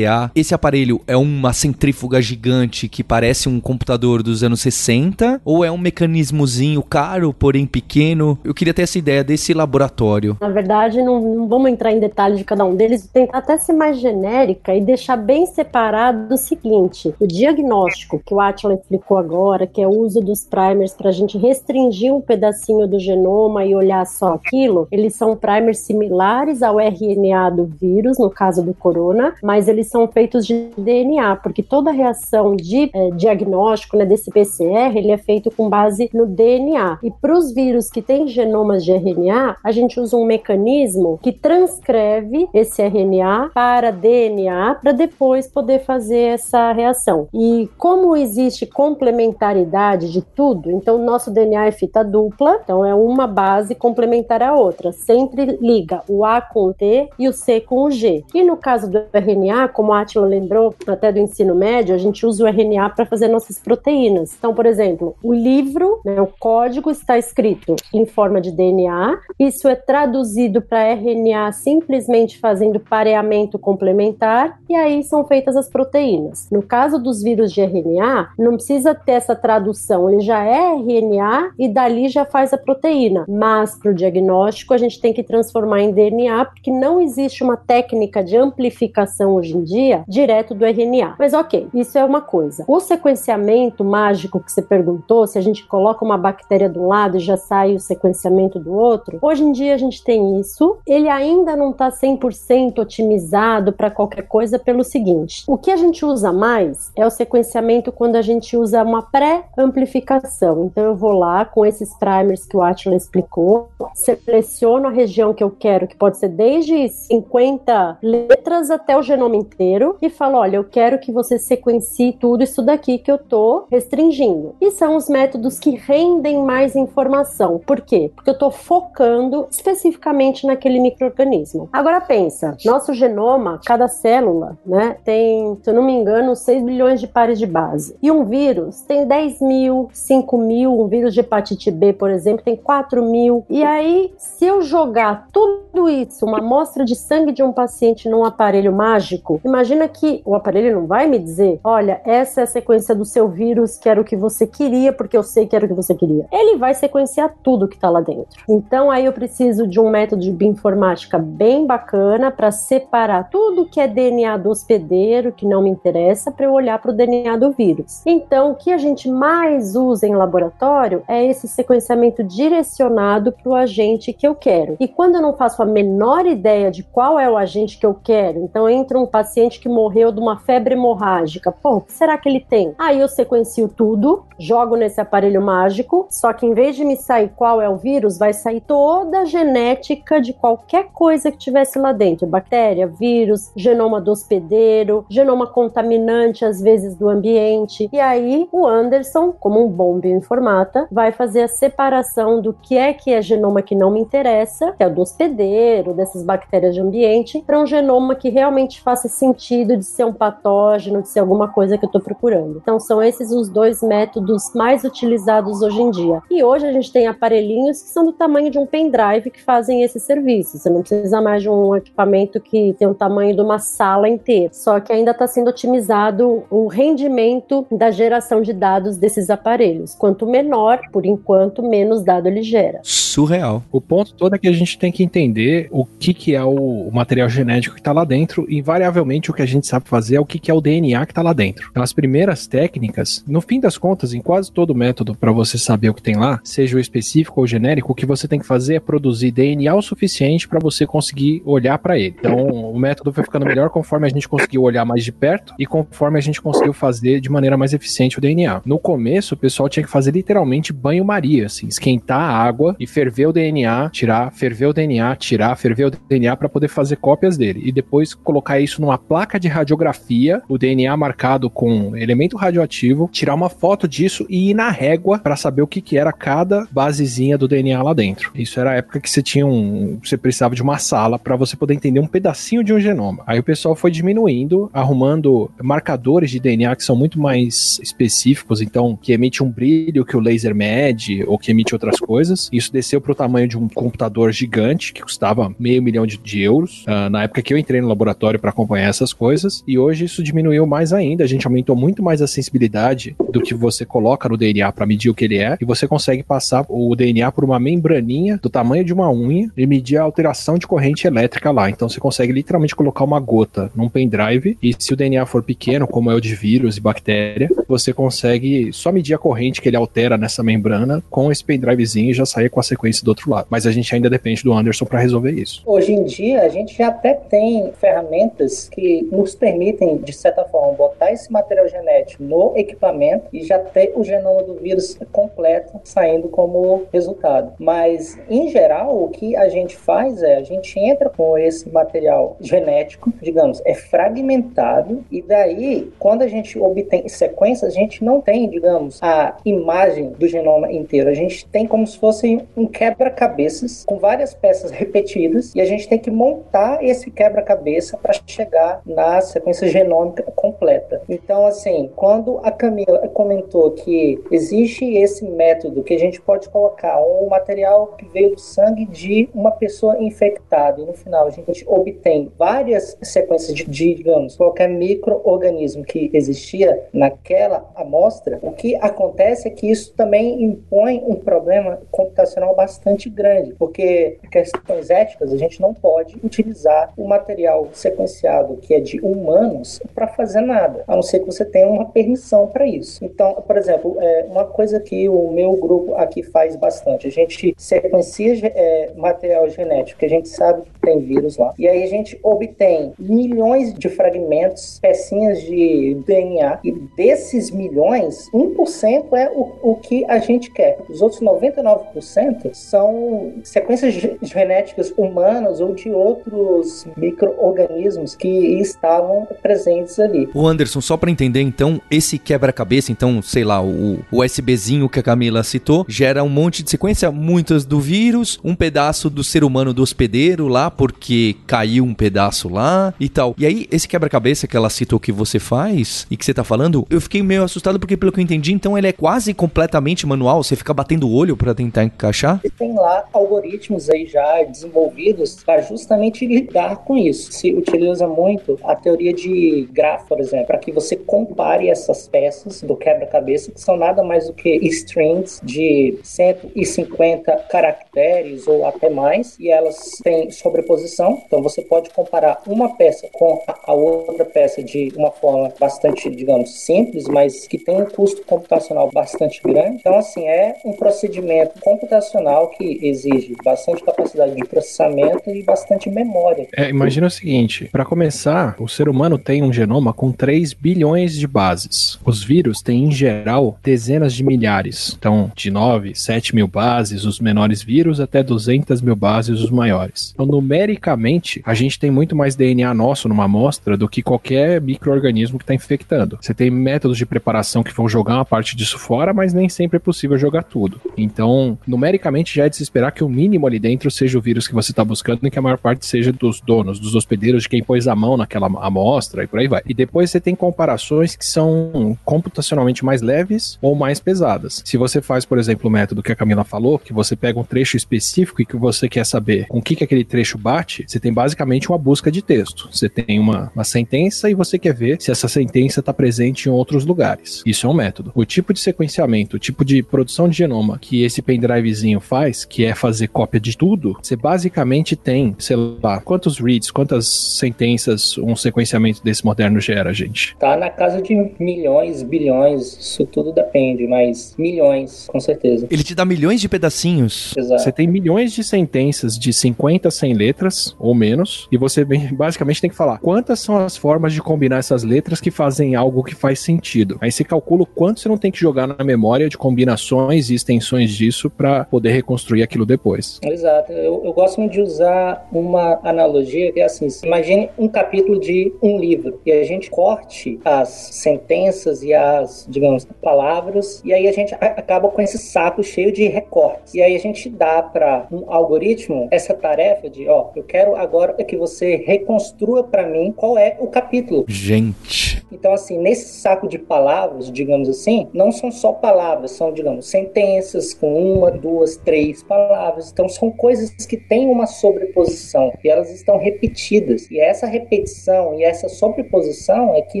[0.34, 5.40] Esse aparelho é uma centrífuga gigante que parece um computador dos anos 60?
[5.42, 8.38] Ou é um mecanismozinho caro, porém pequeno?
[8.44, 10.36] Eu queria ter essa ideia desse laboratório.
[10.38, 13.72] Na verdade, não, não vamos entrar em detalhes de cada um deles, tentar até ser
[13.72, 19.66] mais genérica e deixar bem separado o seguinte: o diagnóstico que o Atila explicou agora,
[19.66, 23.74] que é o uso dos primers para a gente restringir um pedacinho do genoma e
[23.74, 29.34] olhar só aquilo, eles são primers similares ao RNA do vírus, no caso do corona,
[29.42, 34.96] mas eles são feitos de DNA, porque toda reação de é, diagnóstico né, desse PCR
[34.96, 36.98] ele é feito com base no DNA.
[37.02, 41.32] E para os vírus que têm genomas de RNA, a gente usa um mecanismo que
[41.32, 47.28] transcreve esse RNA para DNA para depois poder fazer essa reação.
[47.32, 53.26] E como existe complementaridade de tudo, então nosso DNA é fita dupla, então é uma
[53.26, 54.92] base complementar à outra.
[54.92, 58.24] Sempre liga o A com o T e o C com o G.
[58.34, 62.26] E no caso do RNA, como a Atila lembrou até do ensino médio, a gente
[62.26, 64.34] usa o RNA para fazer nossas proteínas.
[64.38, 69.68] Então, por exemplo, o livro, né, o código está escrito em forma de DNA, isso
[69.68, 76.48] é traduzido para RNA simplesmente fazendo pareamento complementar e aí são feitas as proteínas.
[76.50, 80.74] No caso dos vírus de RNA, DNA, não precisa ter essa tradução, ele já é
[80.74, 83.24] RNA e dali já faz a proteína.
[83.28, 87.56] Mas para o diagnóstico a gente tem que transformar em DNA, porque não existe uma
[87.56, 91.16] técnica de amplificação hoje em dia direto do RNA.
[91.18, 92.64] Mas ok, isso é uma coisa.
[92.68, 97.16] O sequenciamento mágico que você perguntou, se a gente coloca uma bactéria de um lado
[97.16, 100.78] e já sai o sequenciamento do outro, hoje em dia a gente tem isso.
[100.86, 106.04] Ele ainda não está 100% otimizado para qualquer coisa pelo seguinte: o que a gente
[106.04, 110.64] usa mais é o sequenciamento quando a gente usa uma pré-amplificação.
[110.66, 115.42] Então eu vou lá com esses primers que o Atila explicou, seleciono a região que
[115.42, 120.56] eu quero, que pode ser desde 50 letras até o genoma inteiro, e falo: olha,
[120.56, 124.54] eu quero que você sequencie tudo isso daqui que eu tô restringindo.
[124.60, 127.60] E são os métodos que rendem mais informação.
[127.64, 128.10] Por quê?
[128.14, 131.68] Porque eu tô focando especificamente naquele microorganismo.
[131.72, 137.00] Agora pensa, nosso genoma, cada célula, né, tem, se eu não me engano, 6 bilhões
[137.00, 137.83] de pares de base.
[138.02, 142.44] E um vírus tem 10 mil, 5 mil, um vírus de hepatite B, por exemplo,
[142.44, 143.44] tem 4 mil.
[143.48, 148.24] E aí, se eu jogar tudo isso, uma amostra de sangue de um paciente num
[148.24, 152.94] aparelho mágico, imagina que o aparelho não vai me dizer, olha, essa é a sequência
[152.94, 155.68] do seu vírus, que era o que você queria, porque eu sei que era o
[155.68, 156.26] que você queria.
[156.32, 158.42] Ele vai sequenciar tudo que está lá dentro.
[158.48, 163.80] Então aí eu preciso de um método de bioinformática bem bacana para separar tudo que
[163.80, 167.50] é DNA do hospedeiro, que não me interessa, para eu olhar para o DNA do
[167.52, 167.73] vírus.
[168.06, 173.54] Então, o que a gente mais usa em laboratório é esse sequenciamento direcionado para o
[173.54, 174.76] agente que eu quero.
[174.78, 177.94] E quando eu não faço a menor ideia de qual é o agente que eu
[177.94, 182.16] quero, então entra um paciente que morreu de uma febre hemorrágica, pô, o que será
[182.18, 182.74] que ele tem?
[182.78, 187.30] Aí eu sequencio tudo, jogo nesse aparelho mágico, só que em vez de me sair
[187.34, 191.92] qual é o vírus, vai sair toda a genética de qualquer coisa que tivesse lá
[191.92, 197.63] dentro: bactéria, vírus, genoma do hospedeiro, genoma contaminante, às vezes do ambiente.
[197.92, 202.92] E aí o Anderson, como um bom bioinformata, vai fazer a separação do que é
[202.92, 206.80] que é genoma que não me interessa, que é o do hospedeiro, dessas bactérias de
[206.80, 211.48] ambiente, para um genoma que realmente faça sentido de ser um patógeno, de ser alguma
[211.48, 212.58] coisa que eu estou procurando.
[212.58, 216.22] Então são esses os dois métodos mais utilizados hoje em dia.
[216.30, 219.82] E hoje a gente tem aparelhinhos que são do tamanho de um pendrive que fazem
[219.82, 220.58] esse serviço.
[220.58, 224.50] Você não precisa mais de um equipamento que tem o tamanho de uma sala inteira.
[224.52, 229.94] Só que ainda está sendo otimizado o rendimento da geração de dados desses aparelhos.
[229.94, 232.80] Quanto menor, por enquanto, menos dado ele gera.
[232.82, 233.62] Surreal.
[233.70, 236.90] O ponto todo é que a gente tem que entender o que, que é o
[236.92, 238.46] material genético que está lá dentro.
[238.50, 241.12] Invariavelmente, o que a gente sabe fazer é o que, que é o DNA que
[241.12, 241.68] está lá dentro.
[241.70, 245.90] Então, as primeiras técnicas, no fim das contas, em quase todo método para você saber
[245.90, 248.74] o que tem lá, seja o específico ou genérico, o que você tem que fazer
[248.76, 252.16] é produzir DNA o suficiente para você conseguir olhar para ele.
[252.18, 255.66] Então, o método foi ficando melhor conforme a gente conseguiu olhar mais de perto e
[255.66, 258.62] conforme a gente conseguiu fazer de maneira mais eficiente o DNA.
[258.64, 263.26] No começo, o pessoal tinha que fazer literalmente banho-maria, assim, esquentar a água e ferver
[263.26, 267.62] o DNA, tirar, ferver o DNA, tirar, ferver o DNA para poder fazer cópias dele
[267.64, 273.34] e depois colocar isso numa placa de radiografia, o DNA marcado com elemento radioativo, tirar
[273.34, 277.38] uma foto disso e ir na régua para saber o que, que era cada basezinha
[277.38, 278.30] do DNA lá dentro.
[278.34, 281.56] Isso era a época que você tinha um, você precisava de uma sala para você
[281.56, 283.22] poder entender um pedacinho de um genoma.
[283.26, 288.96] Aí o pessoal foi diminuindo, arrumando marcadores de DNA que são muito mais específicos, então
[289.00, 292.48] que emite um brilho que o laser mede ou que emite outras coisas.
[292.52, 296.40] Isso desceu para o tamanho de um computador gigante que custava meio milhão de, de
[296.40, 299.62] euros uh, na época que eu entrei no laboratório para acompanhar essas coisas.
[299.66, 301.24] E hoje isso diminuiu mais ainda.
[301.24, 305.10] A gente aumentou muito mais a sensibilidade do que você coloca no DNA para medir
[305.10, 308.84] o que ele é e você consegue passar o DNA por uma membraninha do tamanho
[308.84, 311.68] de uma unha e medir a alteração de corrente elétrica lá.
[311.70, 315.86] Então você consegue literalmente colocar uma gota num pendrive e se o DNA for pequeno,
[315.86, 316.80] como é o de vírus e
[317.14, 322.10] bactéria, você consegue só medir a corrente que ele altera nessa membrana com esse pendrivezinho
[322.10, 323.46] e já sair com a sequência do outro lado.
[323.48, 325.62] Mas a gente ainda depende do Anderson para resolver isso.
[325.64, 330.74] Hoje em dia a gente já até tem ferramentas que nos permitem, de certa forma,
[330.74, 336.28] botar esse material genético no equipamento e já ter o genoma do vírus completo saindo
[336.28, 337.52] como resultado.
[337.58, 342.36] Mas, em geral, o que a gente faz é a gente entra com esse material
[342.40, 348.48] genético, digamos, é fragmentado, e daí, quando a gente obtém sequências, a gente não tem,
[348.48, 351.08] digamos, a imagem do genoma inteiro.
[351.08, 355.88] A gente tem como se fosse um quebra-cabeças com várias peças repetidas, e a gente
[355.88, 361.02] tem que montar esse quebra-cabeça para chegar na sequência genômica completa.
[361.08, 367.00] Então, assim, quando a Camila comentou que existe esse método que a gente pode colocar
[367.00, 371.64] um material que veio do sangue de uma pessoa infectada e no final a gente
[371.66, 379.48] obtém várias sequências de, de digamos, qualquer microorganismo que existia, naquela amostra, o que acontece
[379.48, 385.60] é que isso também impõe um problema computacional bastante grande, porque questões éticas a gente
[385.60, 391.02] não pode utilizar o material sequenciado que é de humanos para fazer nada, a não
[391.02, 393.04] ser que você tenha uma permissão para isso.
[393.04, 397.54] Então, por exemplo, é uma coisa que o meu grupo aqui faz bastante, a gente
[397.58, 401.86] sequencia é, material genético que a gente sabe que tem vírus lá, e aí a
[401.86, 409.76] gente obtém milhões de fragmentos, pecinhas de DNA, e desses milhões, 1% é o, o
[409.76, 410.78] que a gente quer.
[410.88, 418.28] Os outros 99% são sequências genéticas humanas ou de outros micro-organismos que
[418.60, 420.28] estavam presentes ali.
[420.34, 425.02] O Anderson, só para entender, então, esse quebra-cabeça, então, sei lá, o, USBzinho que a
[425.02, 429.72] Camila citou, gera um monte de sequência, muitas do vírus, um pedaço do ser humano
[429.72, 433.34] do hospedeiro lá, porque caiu um pedaço lá e tal.
[433.38, 436.73] E aí, esse quebra-cabeça que ela citou que você faz e que você tá falando,
[436.90, 440.42] eu fiquei meio assustado porque, pelo que eu entendi, então ele é quase completamente manual,
[440.42, 442.40] você fica batendo o olho para tentar encaixar?
[442.44, 447.32] E tem lá algoritmos aí já desenvolvidos para justamente lidar com isso.
[447.32, 452.62] Se utiliza muito a teoria de grafo, por exemplo, para que você compare essas peças
[452.62, 459.38] do quebra-cabeça, que são nada mais do que strings de 150 caracteres ou até mais,
[459.38, 461.22] e elas têm sobreposição.
[461.26, 466.63] Então você pode comparar uma peça com a outra peça de uma forma bastante, digamos,
[466.64, 469.76] simples, mas que tem um custo computacional bastante grande.
[469.80, 476.48] Então, assim, é um procedimento computacional que exige bastante capacidade de processamento e bastante memória.
[476.56, 481.14] É, imagina o seguinte: para começar, o ser humano tem um genoma com 3 bilhões
[481.14, 481.98] de bases.
[482.04, 484.94] Os vírus têm, em geral, dezenas de milhares.
[484.98, 490.12] Então, de 9, 7 mil bases, os menores vírus, até 200 mil bases, os maiores.
[490.14, 495.38] Então, numericamente, a gente tem muito mais DNA nosso numa amostra do que qualquer microorganismo
[495.38, 496.18] que está infectando.
[496.20, 499.76] Você tem métodos de preparação que vão jogar uma parte disso fora, mas nem sempre
[499.76, 500.80] é possível jogar tudo.
[500.96, 504.46] Então, numericamente, já é de se esperar que o mínimo ali dentro seja o vírus
[504.46, 507.48] que você está buscando e que a maior parte seja dos donos, dos hospedeiros, de
[507.48, 509.62] quem pôs a mão naquela amostra e por aí vai.
[509.66, 514.62] E depois você tem comparações que são computacionalmente mais leves ou mais pesadas.
[514.64, 517.44] Se você faz, por exemplo, o método que a Camila falou, que você pega um
[517.44, 521.00] trecho específico e que você quer saber com o que, que aquele trecho bate, você
[521.00, 522.68] tem basicamente uma busca de texto.
[522.70, 526.52] Você tem uma, uma sentença e você quer ver se essa sentença está presente em
[526.52, 527.42] outros lugares.
[527.46, 528.12] Isso é um método.
[528.14, 532.64] O tipo de sequenciamento, o tipo de produção de genoma que esse pendrivezinho faz, que
[532.64, 538.36] é fazer cópia de tudo, você basicamente tem, sei lá, quantos reads, quantas sentenças um
[538.36, 540.36] sequenciamento desse moderno gera, gente?
[540.38, 545.66] Tá na casa de milhões, bilhões, isso tudo depende, mas milhões, com certeza.
[545.70, 547.34] Ele te dá milhões de pedacinhos.
[547.36, 547.62] Exato.
[547.62, 552.60] Você tem milhões de sentenças de 50 a 100 letras ou menos, e você basicamente
[552.60, 556.14] tem que falar quantas são as formas de combinar essas letras que fazem algo que
[556.24, 556.96] faz sentido.
[557.02, 560.34] Aí você calcula o quanto você não tem que jogar na memória de combinações e
[560.34, 563.20] extensões disso para poder reconstruir aquilo depois.
[563.22, 563.70] Exato.
[563.72, 568.50] Eu, eu gosto muito de usar uma analogia que é assim: imagine um capítulo de
[568.62, 574.12] um livro e a gente corte as sentenças e as, digamos, palavras, e aí a
[574.12, 576.72] gente acaba com esse saco cheio de recortes.
[576.72, 581.12] E aí a gente dá para um algoritmo essa tarefa de, ó, eu quero agora
[581.22, 584.24] que você reconstrua para mim qual é o capítulo.
[584.26, 585.22] Gente.
[585.30, 590.72] Então, assim, nesse saco de palavras, digamos assim, não são só palavras, são, digamos, sentenças
[590.74, 592.90] com uma, duas, três palavras.
[592.90, 597.10] Então, são coisas que têm uma sobreposição e elas estão repetidas.
[597.10, 600.00] E essa repetição e essa sobreposição é que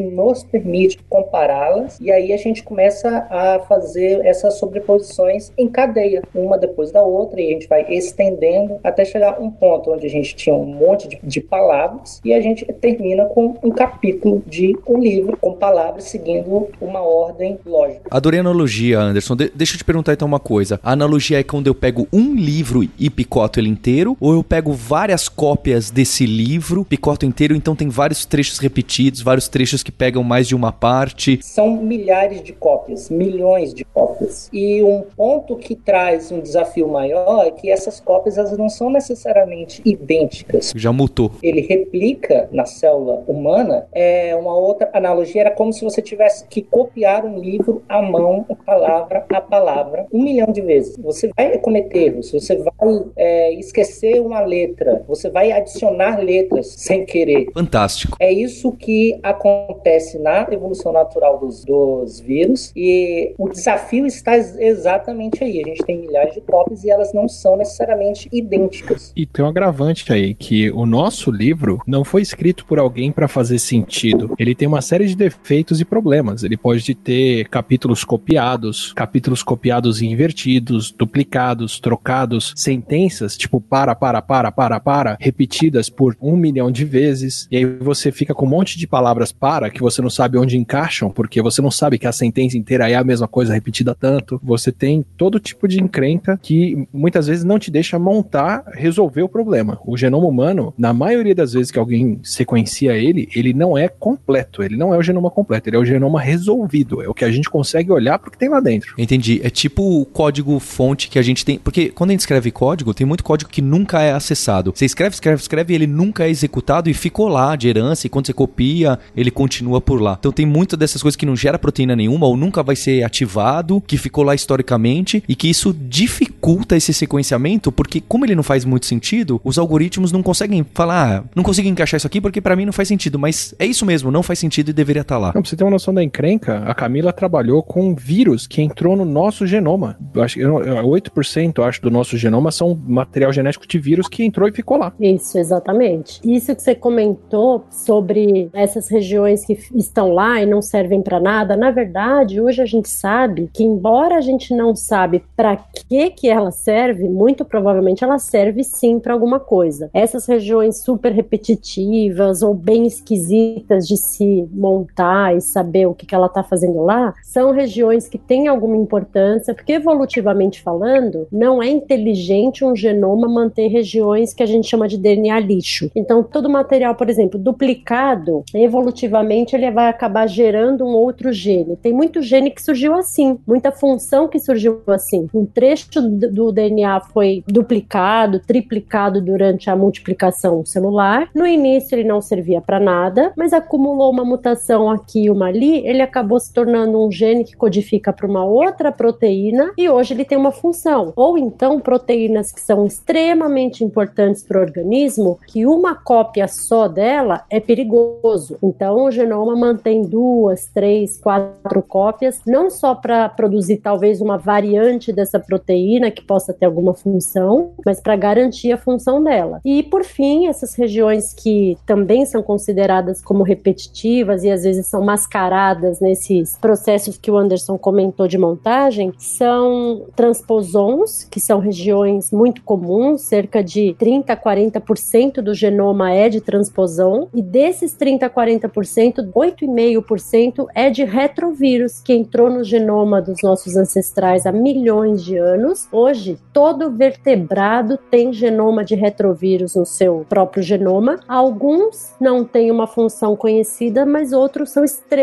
[0.00, 6.58] nos permite compará-las e aí a gente começa a fazer essas sobreposições em cadeia, uma
[6.58, 10.34] depois da outra, e a gente vai estendendo até chegar um ponto onde a gente
[10.34, 14.98] tinha um monte de, de palavras e a gente termina com um capítulo de um
[14.98, 18.02] livro com palavras seguindo uma ordem lógica.
[18.10, 19.36] Adorei a analogia, Anderson.
[19.36, 20.80] De deixa eu te perguntar então uma coisa.
[20.82, 24.72] A analogia é quando eu pego um livro e picoto ele inteiro, ou eu pego
[24.72, 30.22] várias cópias desse livro, picoto inteiro, então tem vários trechos repetidos, vários trechos que pegam
[30.22, 31.38] mais de uma parte?
[31.42, 34.48] São milhares de cópias, milhões de cópias.
[34.52, 38.90] E um ponto que traz um desafio maior é que essas cópias elas não são
[38.90, 40.72] necessariamente idênticas.
[40.74, 41.32] Já mutou.
[41.42, 43.86] Ele replica na célula humana.
[43.92, 48.46] É uma outra analogia era como se você tivesse que copiar um livro à mão,
[48.64, 50.96] palavra a palavra, um milhão de vezes.
[50.98, 52.72] Você vai cometer erros, você vai
[53.16, 57.46] é, esquecer uma letra, você vai adicionar letras sem querer.
[57.52, 58.16] Fantástico.
[58.20, 65.42] É isso que acontece na evolução natural dos, dos vírus e o desafio está exatamente
[65.42, 65.60] aí.
[65.60, 69.12] A gente tem milhares de cópias e elas não são necessariamente idênticas.
[69.16, 73.28] E tem um agravante aí, que o nosso livro não foi escrito por alguém para
[73.28, 74.34] fazer sentido.
[74.38, 76.42] Ele tem uma série de defeitos problemas.
[76.42, 84.20] Ele pode ter capítulos copiados, capítulos copiados e invertidos, duplicados, trocados, sentenças tipo para, para,
[84.22, 87.46] para, para, para, repetidas por um milhão de vezes.
[87.50, 90.56] E aí você fica com um monte de palavras para que você não sabe onde
[90.56, 94.40] encaixam, porque você não sabe que a sentença inteira é a mesma coisa repetida tanto.
[94.42, 99.28] Você tem todo tipo de encrenca que muitas vezes não te deixa montar, resolver o
[99.28, 99.78] problema.
[99.84, 104.62] O genoma humano, na maioria das vezes que alguém sequencia ele, ele não é completo,
[104.62, 107.30] ele não é o genoma completo, ele é o genoma resolvido, é o que a
[107.30, 108.94] gente consegue olhar pro que tem lá dentro.
[108.96, 109.40] Entendi.
[109.42, 111.58] É tipo o código fonte que a gente tem.
[111.58, 114.72] Porque quando a gente escreve código, tem muito código que nunca é acessado.
[114.74, 118.10] Você escreve, escreve, escreve, e ele nunca é executado e ficou lá de herança, e
[118.10, 120.16] quando você copia, ele continua por lá.
[120.18, 123.82] Então tem muito dessas coisas que não gera proteína nenhuma ou nunca vai ser ativado,
[123.86, 128.64] que ficou lá historicamente, e que isso dificulta esse sequenciamento, porque como ele não faz
[128.64, 132.56] muito sentido, os algoritmos não conseguem falar, ah, não consigo encaixar isso aqui porque para
[132.56, 135.18] mim não faz sentido, mas é isso mesmo, não faz sentido e deveria estar tá
[135.18, 135.26] lá.
[135.28, 138.62] Não, pra você ter uma noção da encrenca, a Camila trabalhou com um vírus que
[138.62, 139.98] entrou no nosso genoma.
[140.16, 144.52] Acho que 8% acho do nosso genoma são material genético de vírus que entrou e
[144.52, 144.92] ficou lá.
[145.00, 146.20] Isso, exatamente.
[146.24, 151.56] Isso que você comentou sobre essas regiões que estão lá e não servem para nada,
[151.56, 156.28] na verdade, hoje a gente sabe que embora a gente não sabe para que que
[156.28, 159.90] ela serve, muito provavelmente ela serve sim para alguma coisa.
[159.92, 166.14] Essas regiões super repetitivas ou bem esquisitas de se montar e saber o que, que
[166.14, 171.68] ela está fazendo lá, são regiões que têm alguma importância, porque evolutivamente falando, não é
[171.68, 175.90] inteligente um genoma manter regiões que a gente chama de DNA lixo.
[175.94, 181.76] Então, todo material, por exemplo, duplicado, evolutivamente ele vai acabar gerando um outro gene.
[181.76, 185.28] Tem muito gene que surgiu assim, muita função que surgiu assim.
[185.32, 191.28] Um trecho do DNA foi duplicado, triplicado durante a multiplicação celular.
[191.34, 196.02] No início ele não servia para nada, mas acumulou uma mutação aqui uma ali, ele
[196.02, 200.38] acabou se tornando um gene que codifica para uma outra proteína e hoje ele tem
[200.38, 201.12] uma função.
[201.16, 207.44] Ou então proteínas que são extremamente importantes para o organismo, que uma cópia só dela
[207.50, 208.56] é perigoso.
[208.62, 215.12] Então o genoma mantém duas, três, quatro cópias, não só para produzir talvez uma variante
[215.12, 219.60] dessa proteína que possa ter alguma função, mas para garantir a função dela.
[219.64, 225.02] E por fim, essas regiões que também são consideradas como repetitivas e às vezes são
[225.24, 232.62] mascaradas nesses processos que o Anderson comentou de montagem, são transposons, que são regiões muito
[232.62, 238.30] comuns, cerca de 30 a 40% do genoma é de transposon, e desses 30 a
[238.30, 245.36] 40%, 8,5% é de retrovírus, que entrou no genoma dos nossos ancestrais há milhões de
[245.38, 245.88] anos.
[245.90, 251.18] Hoje, todo vertebrado tem genoma de retrovírus no seu próprio genoma.
[251.26, 255.13] Alguns não têm uma função conhecida, mas outros são extremamente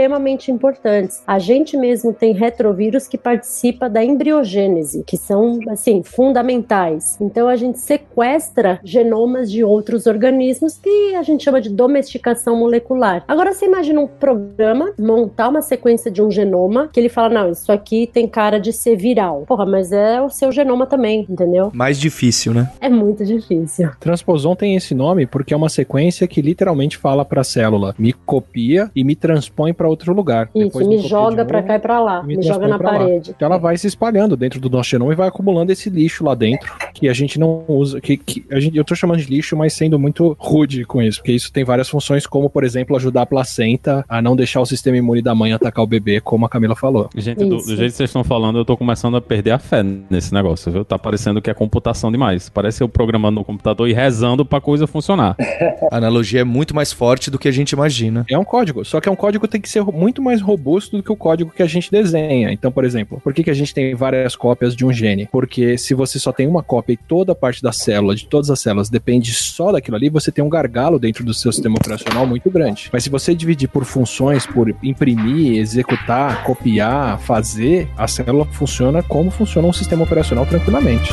[0.51, 1.23] importantes.
[1.25, 7.17] A gente mesmo tem retrovírus que participa da embriogênese, que são assim fundamentais.
[7.19, 13.23] Então a gente sequestra genomas de outros organismos que a gente chama de domesticação molecular.
[13.27, 17.51] Agora você imagina um programa montar uma sequência de um genoma que ele fala não,
[17.51, 19.43] isso aqui tem cara de ser viral.
[19.47, 21.71] Porra, mas é o seu genoma também, entendeu?
[21.73, 22.71] Mais difícil, né?
[22.79, 23.89] É muito difícil.
[23.99, 28.13] Transposon tem esse nome porque é uma sequência que literalmente fala para a célula, me
[28.13, 30.47] copia e me transpõe para outro lugar.
[30.53, 33.29] Isso, Depois me, joga para cá e para lá, me, me joga na parede.
[33.29, 33.35] Lá.
[33.35, 36.35] Então ela vai se espalhando dentro do nosso genoma e vai acumulando esse lixo lá
[36.35, 39.57] dentro que a gente não usa, que, que a gente, eu tô chamando de lixo,
[39.57, 43.23] mas sendo muito rude com isso, porque isso tem várias funções, como por exemplo ajudar
[43.23, 46.49] a placenta a não deixar o sistema imune da mãe atacar o bebê, como a
[46.49, 47.09] Camila falou.
[47.15, 49.83] Gente, do, do, jeito que vocês estão falando, eu tô começando a perder a fé
[49.83, 50.85] nesse negócio, viu?
[50.85, 52.49] Tá parecendo que é computação demais.
[52.49, 55.35] Parece eu programando no computador e rezando pra coisa funcionar.
[55.91, 58.25] a analogia é muito mais forte do que a gente imagina.
[58.29, 60.97] É um código, só que é um código que tem que ser muito mais robusto
[60.97, 62.51] do que o código que a gente desenha.
[62.51, 65.27] Então, por exemplo, por que, que a gente tem várias cópias de um gene?
[65.31, 68.49] Porque se você só tem uma cópia e toda a parte da célula, de todas
[68.49, 72.25] as células, depende só daquilo ali, você tem um gargalo dentro do seu sistema operacional
[72.27, 72.89] muito grande.
[72.91, 79.31] Mas se você dividir por funções, por imprimir, executar, copiar, fazer, a célula funciona como
[79.31, 81.11] funciona um sistema operacional tranquilamente.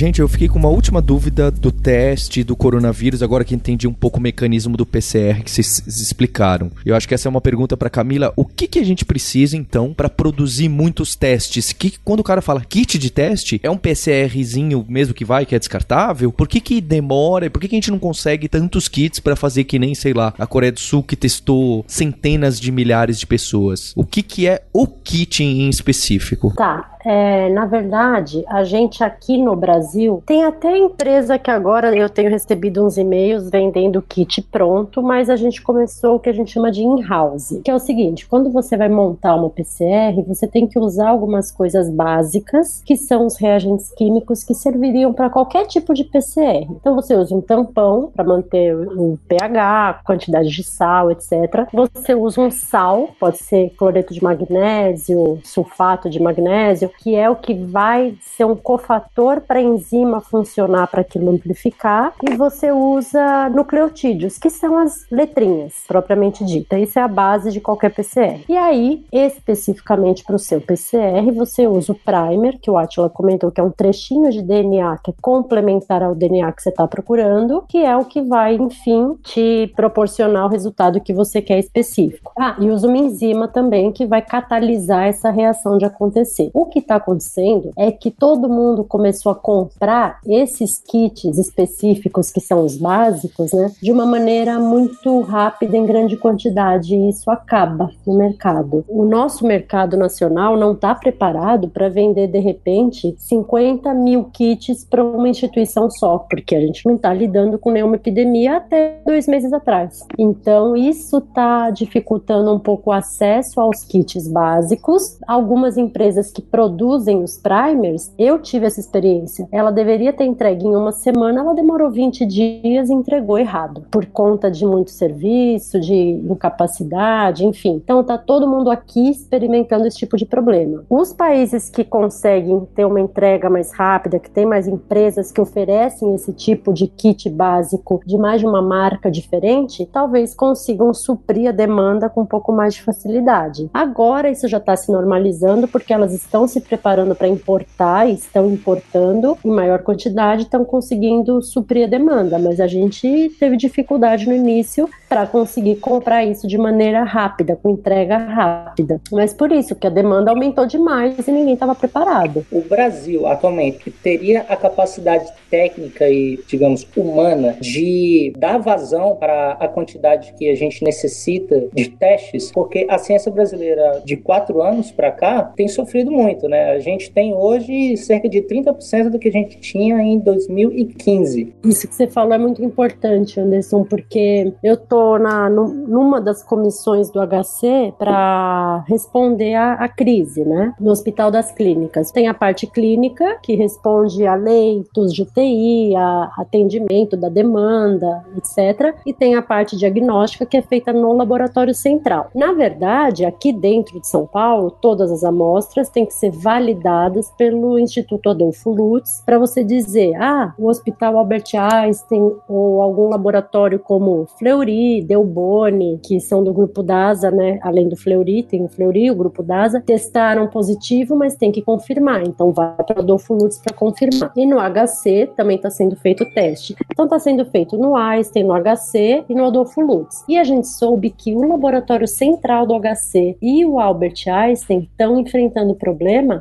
[0.00, 3.92] Gente, eu fiquei com uma última dúvida do teste do coronavírus, agora que entendi um
[3.92, 6.72] pouco o mecanismo do PCR que vocês explicaram.
[6.86, 8.32] Eu acho que essa é uma pergunta para Camila.
[8.34, 11.74] O que, que a gente precisa, então, para produzir muitos testes?
[11.74, 15.54] Que quando o cara fala kit de teste, é um PCRzinho mesmo que vai, que
[15.54, 16.32] é descartável?
[16.32, 17.50] Por que, que demora?
[17.50, 20.32] Por que, que a gente não consegue tantos kits para fazer que nem, sei lá,
[20.38, 23.92] a Coreia do Sul que testou centenas de milhares de pessoas?
[23.94, 26.54] O que, que é o kit em específico?
[26.56, 32.08] Tá, é, na verdade, a gente aqui no Brasil tem até empresa que agora eu
[32.08, 36.52] tenho recebido uns e-mails vendendo kit pronto, mas a gente começou o que a gente
[36.52, 40.66] chama de in-house, que é o seguinte: quando você vai montar uma PCR, você tem
[40.66, 45.94] que usar algumas coisas básicas, que são os reagentes químicos que serviriam para qualquer tipo
[45.94, 46.66] de PCR.
[46.70, 51.66] Então você usa um tampão para manter o pH, quantidade de sal, etc.
[51.72, 57.36] Você usa um sal, pode ser cloreto de magnésio, sulfato de magnésio que é o
[57.36, 63.48] que vai ser um cofator para a enzima funcionar para aquilo amplificar, e você usa
[63.50, 66.78] nucleotídeos, que são as letrinhas propriamente dita.
[66.78, 68.44] Isso é a base de qualquer PCR.
[68.48, 73.50] E aí, especificamente para o seu PCR, você usa o primer, que o Atila comentou
[73.50, 77.64] que é um trechinho de DNA que é complementar ao DNA que você está procurando,
[77.68, 82.32] que é o que vai, enfim, te proporcionar o resultado que você quer específico.
[82.38, 86.50] Ah, e usa uma enzima também que vai catalisar essa reação de acontecer.
[86.54, 92.40] O que está acontecendo é que todo mundo começou a comprar esses kits específicos, que
[92.40, 97.90] são os básicos, né, de uma maneira muito rápida, em grande quantidade, e isso acaba
[98.06, 98.84] no mercado.
[98.88, 105.04] O nosso mercado nacional não está preparado para vender, de repente, 50 mil kits para
[105.04, 109.52] uma instituição só, porque a gente não está lidando com nenhuma epidemia até dois meses
[109.52, 110.04] atrás.
[110.18, 115.18] Então, isso está dificultando um pouco o acesso aos kits básicos.
[115.26, 119.48] Algumas empresas que produzem produzem os primers, eu tive essa experiência.
[119.50, 124.06] Ela deveria ter entregue em uma semana, ela demorou 20 dias e entregou errado, por
[124.06, 127.80] conta de muito serviço, de incapacidade, enfim.
[127.82, 130.84] Então tá todo mundo aqui experimentando esse tipo de problema.
[130.88, 136.14] Os países que conseguem ter uma entrega mais rápida, que tem mais empresas que oferecem
[136.14, 141.52] esse tipo de kit básico de mais de uma marca diferente, talvez consigam suprir a
[141.52, 143.68] demanda com um pouco mais de facilidade.
[143.74, 149.36] Agora isso já está se normalizando porque elas estão se preparando para importar, estão importando
[149.44, 154.88] em maior quantidade, estão conseguindo suprir a demanda, mas a gente teve dificuldade no início
[155.08, 159.00] para conseguir comprar isso de maneira rápida, com entrega rápida.
[159.10, 162.46] Mas por isso que a demanda aumentou demais e ninguém estava preparado.
[162.52, 169.66] O Brasil atualmente teria a capacidade técnica e, digamos, humana de dar vazão para a
[169.66, 175.10] quantidade que a gente necessita de testes, porque a ciência brasileira de quatro anos para
[175.10, 176.72] cá tem sofrido muito, né?
[176.72, 181.54] A gente tem hoje cerca de 30% do que a gente tinha em 2015.
[181.64, 187.10] Isso que você falou é muito importante, Anderson, porque eu tô na, numa das comissões
[187.10, 190.74] do HC para responder à crise, né?
[190.80, 192.10] No Hospital das Clínicas.
[192.10, 198.94] Tem a parte clínica, que responde a leitos de UTI, a atendimento da demanda, etc.
[199.06, 202.30] E tem a parte diagnóstica que é feita no laboratório central.
[202.34, 207.78] Na verdade, aqui dentro de São Paulo, todas as amostras têm que ser validadas pelo
[207.78, 214.26] Instituto Adolfo Lutz para você dizer, ah, o Hospital Albert Einstein ou algum laboratório como
[214.38, 217.58] Fleury, Delboni, que são do grupo DASA, né?
[217.62, 222.22] Além do Fleury, tem o Fleury, o grupo DASA, testaram positivo, mas tem que confirmar.
[222.22, 224.32] Então vai para Adolfo Lutz para confirmar.
[224.36, 226.74] E no HC também está sendo feito o teste.
[226.90, 230.24] Então está sendo feito no Einstein, no HC e no Adolfo Lutz.
[230.28, 235.18] E a gente soube que o laboratório central do HC e o Albert Einstein estão
[235.18, 235.74] enfrentando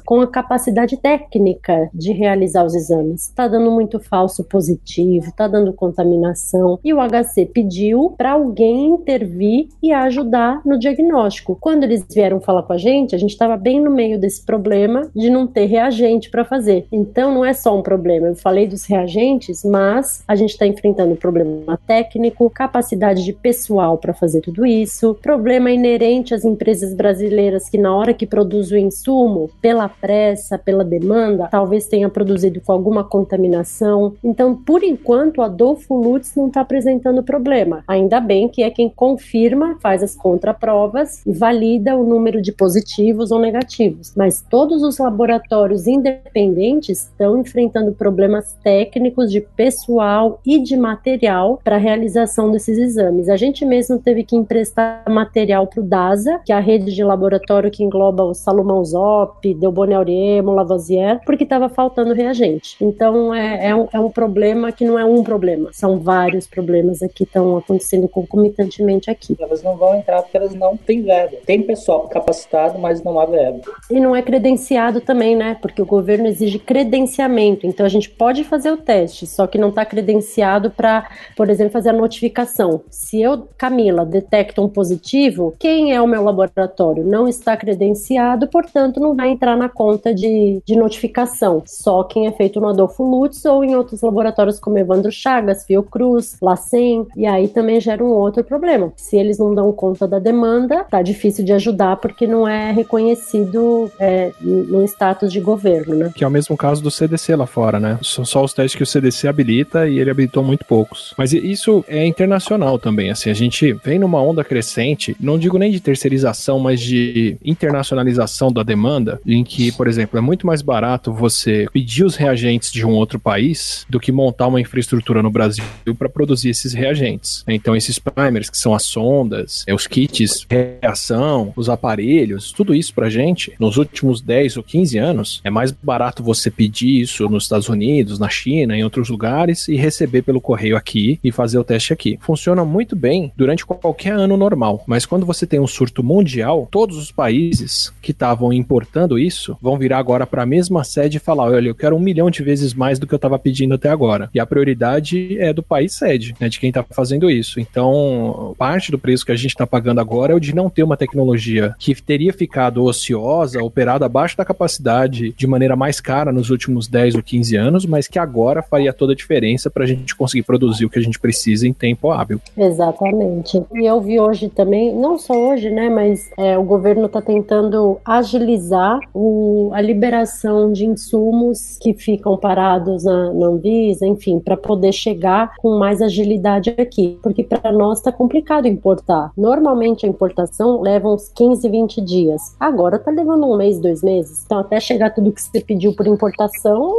[0.05, 3.25] com a capacidade técnica de realizar os exames.
[3.25, 6.79] Está dando muito falso positivo, está dando contaminação.
[6.83, 11.57] E o HC pediu para alguém intervir e ajudar no diagnóstico.
[11.59, 15.09] Quando eles vieram falar com a gente, a gente estava bem no meio desse problema
[15.15, 16.85] de não ter reagente para fazer.
[16.91, 18.27] Então não é só um problema.
[18.27, 24.13] Eu falei dos reagentes, mas a gente está enfrentando problema técnico, capacidade de pessoal para
[24.13, 29.49] fazer tudo isso, problema inerente às empresas brasileiras que na hora que produz o insumo,
[29.69, 34.15] pela pressa, pela demanda, talvez tenha produzido com alguma contaminação.
[34.23, 37.83] Então, por enquanto, Adolfo Lutz não está apresentando problema.
[37.87, 43.29] Ainda bem que é quem confirma, faz as contraprovas e valida o número de positivos
[43.29, 44.11] ou negativos.
[44.17, 51.75] Mas todos os laboratórios independentes estão enfrentando problemas técnicos de pessoal e de material para
[51.75, 53.29] a realização desses exames.
[53.29, 57.03] A gente mesmo teve que emprestar material para o DASA, que é a rede de
[57.03, 62.75] laboratório que engloba o Salomão Zop, deu Bonne-Aurier, Lavoisier, porque estava faltando reagente.
[62.81, 67.03] Então é, é, um, é um problema que não é um problema, são vários problemas
[67.03, 69.35] aqui que estão acontecendo concomitantemente aqui.
[69.37, 71.35] Elas não vão entrar porque elas não têm verba.
[71.45, 73.59] Tem pessoal capacitado, mas não há verba.
[73.91, 75.57] E não é credenciado também, né?
[75.61, 77.67] Porque o governo exige credenciamento.
[77.67, 81.73] Então a gente pode fazer o teste, só que não está credenciado para, por exemplo,
[81.73, 82.81] fazer a notificação.
[82.89, 87.03] Se eu, Camila, detecto um positivo, quem é o meu laboratório?
[87.03, 91.63] Não está credenciado, portanto, não vai entrar na conta de, de notificação.
[91.65, 96.37] Só quem é feito no Adolfo Lutz ou em outros laboratórios como Evandro Chagas, Fiocruz,
[96.41, 98.91] Lacen, e aí também gera um outro problema.
[98.95, 103.91] Se eles não dão conta da demanda, tá difícil de ajudar porque não é reconhecido
[103.99, 106.11] é, no status de governo, né?
[106.15, 107.99] Que é o mesmo caso do CDC lá fora, né?
[108.01, 111.13] São só os testes que o CDC habilita e ele habilitou muito poucos.
[111.17, 115.71] Mas isso é internacional também, assim, a gente vem numa onda crescente, não digo nem
[115.71, 121.13] de terceirização, mas de internacionalização da demanda, em que, por exemplo, é muito mais barato
[121.13, 125.63] você pedir os reagentes de um outro país do que montar uma infraestrutura no Brasil
[125.97, 127.43] para produzir esses reagentes.
[127.47, 132.93] Então, esses primers, que são as sondas, é, os kits reação, os aparelhos, tudo isso
[132.93, 137.43] pra gente, nos últimos 10 ou 15 anos, é mais barato você pedir isso nos
[137.43, 141.63] Estados Unidos, na China, em outros lugares e receber pelo correio aqui e fazer o
[141.63, 142.17] teste aqui.
[142.21, 146.97] Funciona muito bem durante qualquer ano normal, mas quando você tem um surto mundial, todos
[146.97, 149.28] os países que estavam importando isso
[149.61, 152.43] vão virar agora para a mesma sede e falar: olha, eu quero um milhão de
[152.43, 154.29] vezes mais do que eu estava pedindo até agora.
[154.33, 157.59] E a prioridade é do país sede, né, de quem está fazendo isso.
[157.59, 160.83] Então, parte do preço que a gente está pagando agora é o de não ter
[160.83, 166.49] uma tecnologia que teria ficado ociosa, operada abaixo da capacidade de maneira mais cara nos
[166.49, 170.15] últimos 10 ou 15 anos, mas que agora faria toda a diferença para a gente
[170.15, 172.41] conseguir produzir o que a gente precisa em tempo hábil.
[172.57, 173.61] Exatamente.
[173.73, 177.99] E eu vi hoje também, não só hoje, né, mas é, o governo está tentando
[178.05, 184.93] agilizar o, a liberação de insumos que ficam parados na, na Anvisa, enfim, para poder
[184.93, 189.33] chegar com mais agilidade aqui, porque para nós está complicado importar.
[189.35, 192.41] Normalmente a importação leva uns 15, 20 dias.
[192.57, 194.43] Agora está levando um mês, dois meses.
[194.45, 196.93] Então até chegar tudo que você pediu por importação,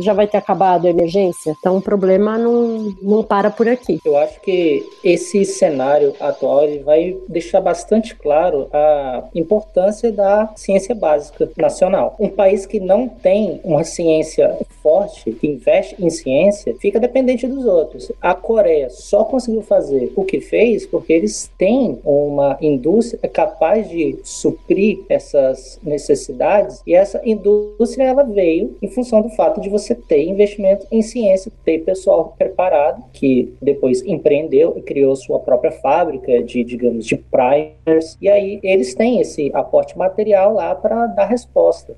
[0.00, 1.54] já vai ter acabado a emergência.
[1.60, 4.00] Então o problema não, não para por aqui.
[4.04, 10.96] Eu acho que esse cenário atual ele vai deixar bastante claro a importância da ciência
[10.96, 12.16] básica nacional.
[12.18, 17.64] Um país que não tem uma ciência forte, que investe em ciência, fica dependente dos
[17.64, 18.10] outros.
[18.20, 24.18] A Coreia só conseguiu fazer o que fez porque eles têm uma indústria capaz de
[24.22, 30.24] suprir essas necessidades e essa indústria ela veio em função do fato de você ter
[30.24, 36.64] investimento em ciência, ter pessoal preparado que depois empreendeu e criou sua própria fábrica de,
[36.64, 41.49] digamos, de primers e aí eles têm esse aporte material lá para dar resposta.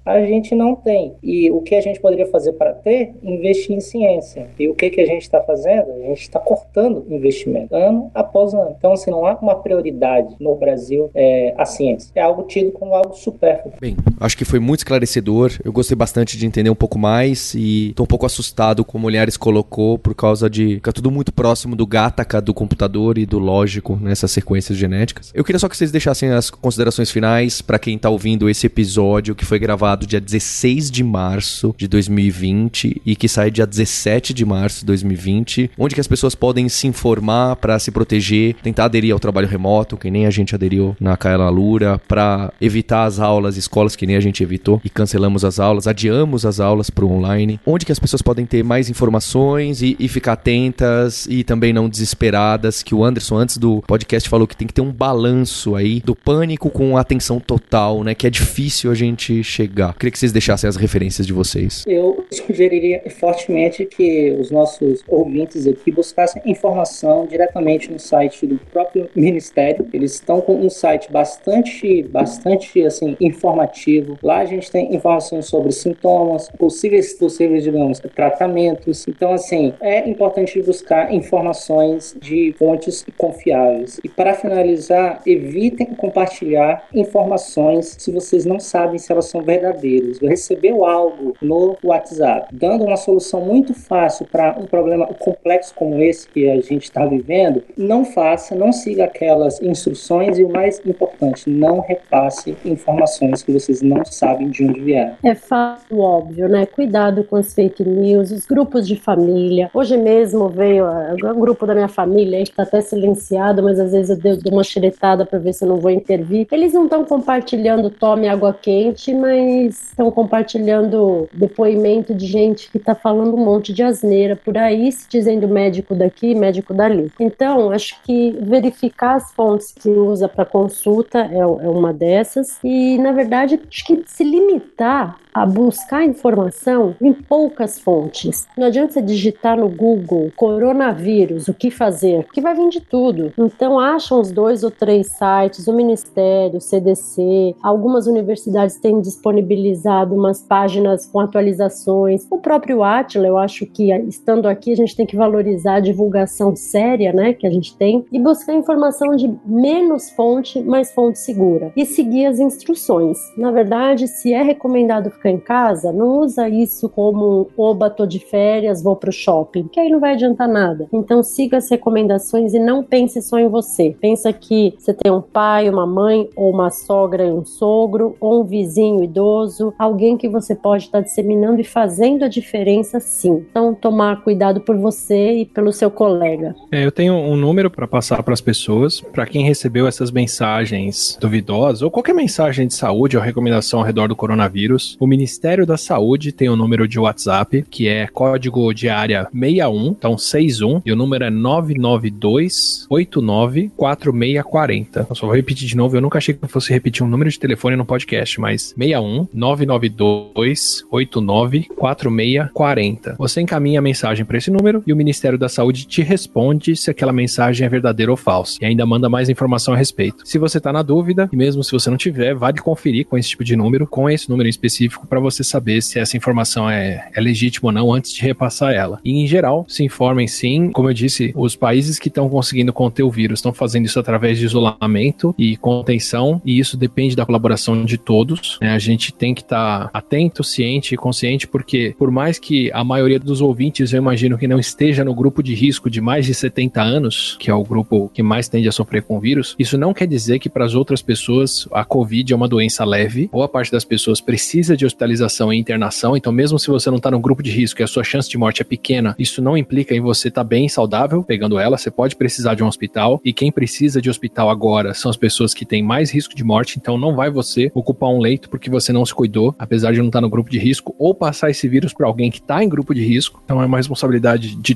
[0.04, 1.14] A gente não tem.
[1.22, 3.14] E o que a gente poderia fazer para ter?
[3.22, 4.48] Investir em ciência.
[4.58, 5.92] E o que, que a gente está fazendo?
[5.92, 8.74] A gente está cortando investimento ano após ano.
[8.76, 12.10] Então, assim, não há uma prioridade no Brasil é, a ciência.
[12.14, 13.74] É algo tido como algo supérfluo.
[13.80, 15.52] Bem, acho que foi muito esclarecedor.
[15.64, 19.08] Eu gostei bastante de entender um pouco mais e estou um pouco assustado como o
[19.08, 23.38] Olhares colocou por causa de ficar tudo muito próximo do Gataca do computador e do
[23.38, 25.30] lógico nessas sequências genéticas.
[25.34, 29.31] Eu queria só que vocês deixassem as considerações finais para quem está ouvindo esse episódio
[29.34, 34.44] que foi gravado dia 16 de março de 2020 e que sai dia 17 de
[34.44, 39.12] março de 2020, onde que as pessoas podem se informar para se proteger, tentar aderir
[39.12, 43.56] ao trabalho remoto, que nem a gente aderiu na Kaela Lura, para evitar as aulas,
[43.56, 47.12] escolas que nem a gente evitou e cancelamos as aulas, adiamos as aulas para o
[47.12, 47.60] online.
[47.66, 51.88] Onde que as pessoas podem ter mais informações e, e ficar atentas e também não
[51.88, 56.00] desesperadas, que o Anderson antes do podcast falou que tem que ter um balanço aí
[56.00, 59.94] do pânico com atenção total, né, que é difícil a gente chegar.
[59.94, 61.84] Queria que vocês deixassem as referências de vocês.
[61.86, 69.08] Eu sugeriria fortemente que os nossos ouvintes aqui buscassem informação diretamente no site do próprio
[69.14, 69.86] Ministério.
[69.92, 74.18] Eles estão com um site bastante, bastante assim informativo.
[74.22, 79.06] Lá a gente tem informações sobre sintomas, possíveis, possíveis, digamos, tratamentos.
[79.06, 84.00] Então, assim, é importante buscar informações de fontes confiáveis.
[84.02, 90.18] E para finalizar, evitem compartilhar informações se vocês não sabem se elas são verdadeiras.
[90.18, 96.28] Recebeu algo no WhatsApp dando uma solução muito fácil para um problema complexo como esse
[96.28, 101.48] que a gente está vivendo, não faça, não siga aquelas instruções e o mais importante,
[101.48, 105.14] não repasse informações que vocês não sabem de onde vieram.
[105.24, 106.66] É fato óbvio, né?
[106.66, 109.70] Cuidado com as fake news, os grupos de família.
[109.72, 114.36] Hoje mesmo veio um grupo da minha família está até silenciado, mas às vezes eu
[114.36, 116.46] dou uma xeretada para ver se eu não vou intervir.
[116.50, 122.94] Eles não estão compartilhando tome água quente, mas estão compartilhando depoimento de gente que está
[122.94, 127.10] falando um monte de asneira por aí, se dizendo médico daqui, médico dali.
[127.18, 132.98] Então, acho que verificar as fontes que usa para consulta é, é uma dessas e,
[132.98, 138.46] na verdade, acho que se limitar a buscar informação em poucas fontes.
[138.56, 143.32] Não adianta você digitar no Google coronavírus, o que fazer, que vai vir de tudo.
[143.38, 150.14] Então acha uns dois ou três sites, o Ministério, o CDC, algumas universidades têm disponibilizado
[150.14, 152.26] umas páginas com atualizações.
[152.30, 156.54] O próprio Atila, eu acho que estando aqui a gente tem que valorizar a divulgação
[156.56, 161.72] séria, né, que a gente tem e buscar informação de menos fonte, mais fonte segura
[161.76, 163.18] e seguir as instruções.
[163.36, 168.18] Na verdade, se é recomendado ficar em casa, não usa isso como oba, tô de
[168.18, 170.88] férias, vou pro shopping, que aí não vai adiantar nada.
[170.92, 173.96] Então siga as recomendações e não pense só em você.
[174.00, 178.40] Pensa que você tem um pai, uma mãe, ou uma sogra e um sogro, ou
[178.40, 183.44] um vizinho idoso, alguém que você pode estar disseminando e fazendo a diferença sim.
[183.50, 186.54] Então tomar cuidado por você e pelo seu colega.
[186.70, 191.16] É, eu tenho um número para passar para as pessoas, para quem recebeu essas mensagens
[191.20, 194.96] duvidosas ou qualquer mensagem de saúde ou recomendação ao redor do coronavírus.
[195.00, 199.28] O Ministério da Saúde tem o um número de WhatsApp, que é código de área
[199.32, 205.06] 61, então 61, e o número é 992 89 4640.
[205.08, 207.38] Eu só vou repetir de novo, eu nunca achei que fosse repetir um número de
[207.38, 213.16] telefone no podcast, mas 61 992 89 4640.
[213.18, 216.90] Você encaminha a mensagem para esse número e o Ministério da Saúde te responde se
[216.90, 220.26] aquela mensagem é verdadeira ou falsa e ainda manda mais informação a respeito.
[220.26, 223.30] Se você está na dúvida, e mesmo se você não tiver, vale conferir com esse
[223.30, 227.08] tipo de número, com esse número em específico para você saber se essa informação é,
[227.14, 229.00] é legítima ou não antes de repassar ela.
[229.04, 230.70] E em geral, se informem sim.
[230.70, 234.38] Como eu disse, os países que estão conseguindo conter o vírus estão fazendo isso através
[234.38, 238.58] de isolamento e contenção, e isso depende da colaboração de todos.
[238.62, 238.70] Né?
[238.72, 242.84] A gente tem que estar tá atento, ciente e consciente, porque por mais que a
[242.84, 246.32] maioria dos ouvintes eu imagino que não esteja no grupo de risco de mais de
[246.32, 249.76] 70 anos, que é o grupo que mais tende a sofrer com o vírus, isso
[249.76, 253.28] não quer dizer que para as outras pessoas a Covid é uma doença leve.
[253.32, 257.10] Boa parte das pessoas precisa de hospitalização e internação, então mesmo se você não está
[257.10, 259.92] no grupo de risco e a sua chance de morte é pequena, isso não implica
[259.94, 263.32] em você estar tá bem saudável pegando ela, você pode precisar de um hospital e
[263.32, 266.96] quem precisa de hospital agora são as pessoas que têm mais risco de morte, então
[266.96, 270.20] não vai você ocupar um leito porque você não se cuidou, apesar de não estar
[270.20, 273.04] no grupo de risco, ou passar esse vírus para alguém que está em grupo de
[273.04, 274.74] risco, então é uma responsabilidade de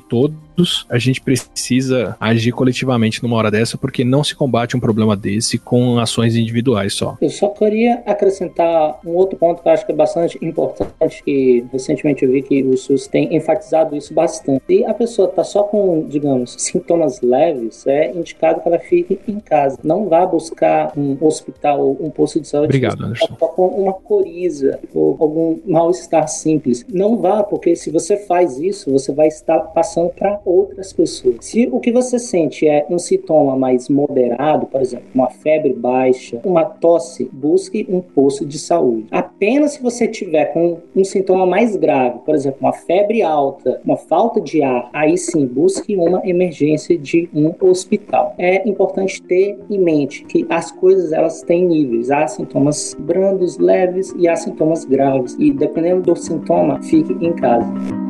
[0.56, 5.14] todos, a gente precisa agir coletivamente numa hora dessa porque não se combate um problema
[5.14, 7.16] desse com ações individuais só.
[7.20, 11.64] Eu só queria acrescentar um outro ponto que eu acho que é bastante importante, que
[11.72, 14.62] recentemente eu vi que o SUS tem enfatizado isso bastante.
[14.66, 19.38] Se a pessoa está só com, digamos, sintomas leves, é indicado que ela fique em
[19.38, 19.78] casa.
[19.84, 23.36] Não vá buscar um hospital ou um posto de saúde Obrigado, Anderson.
[23.38, 26.84] só com uma coriza ou algum mal-estar simples.
[26.88, 31.36] Não vá, porque se você faz isso, você vai estar passando para outras pessoas.
[31.40, 36.40] Se o que você sente é um sintoma mais moderado, por exemplo, uma febre baixa,
[36.44, 39.06] uma tosse, busque um posto de saúde.
[39.10, 43.96] Apenas se você tiver com um sintoma mais grave, por exemplo, uma febre alta, uma
[43.96, 48.34] falta de ar, aí sim busque uma emergência de um hospital.
[48.38, 52.10] É importante ter em mente que as coisas elas têm níveis.
[52.10, 55.36] Há sintomas brandos, leves e há sintomas graves.
[55.38, 58.05] E dependendo do sintoma, fique em casa.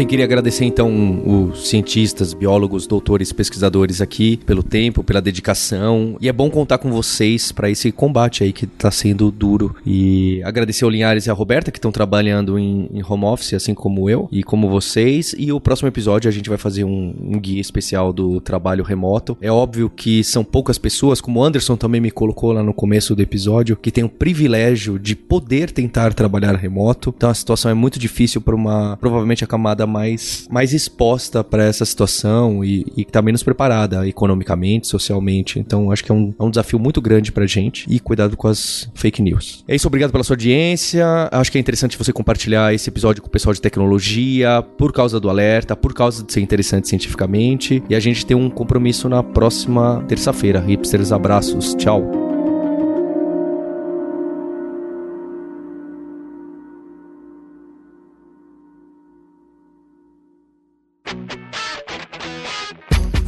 [0.00, 6.16] Bem, queria agradecer então os cientistas, biólogos, doutores, pesquisadores aqui pelo tempo, pela dedicação.
[6.18, 9.76] E é bom contar com vocês para esse combate aí que está sendo duro.
[9.84, 13.74] E agradecer ao Linhares e a Roberta que estão trabalhando em, em, home office, assim
[13.74, 15.34] como eu e como vocês.
[15.36, 19.36] E o próximo episódio a gente vai fazer um, um guia especial do trabalho remoto.
[19.38, 23.14] É óbvio que são poucas pessoas, como o Anderson também me colocou lá no começo
[23.14, 27.12] do episódio, que tem o privilégio de poder tentar trabalhar remoto.
[27.14, 31.64] Então a situação é muito difícil para uma, provavelmente a camada mais, mais exposta para
[31.64, 35.58] essa situação e, e que tá menos preparada economicamente, socialmente.
[35.58, 38.48] Então, acho que é um, é um desafio muito grande pra gente e cuidado com
[38.48, 39.64] as fake news.
[39.68, 41.04] É isso, obrigado pela sua audiência.
[41.30, 45.18] Acho que é interessante você compartilhar esse episódio com o pessoal de tecnologia, por causa
[45.20, 47.82] do alerta, por causa de ser interessante cientificamente.
[47.88, 50.60] E a gente tem um compromisso na próxima terça-feira.
[50.60, 51.74] Hipsters, abraços.
[51.74, 52.29] Tchau.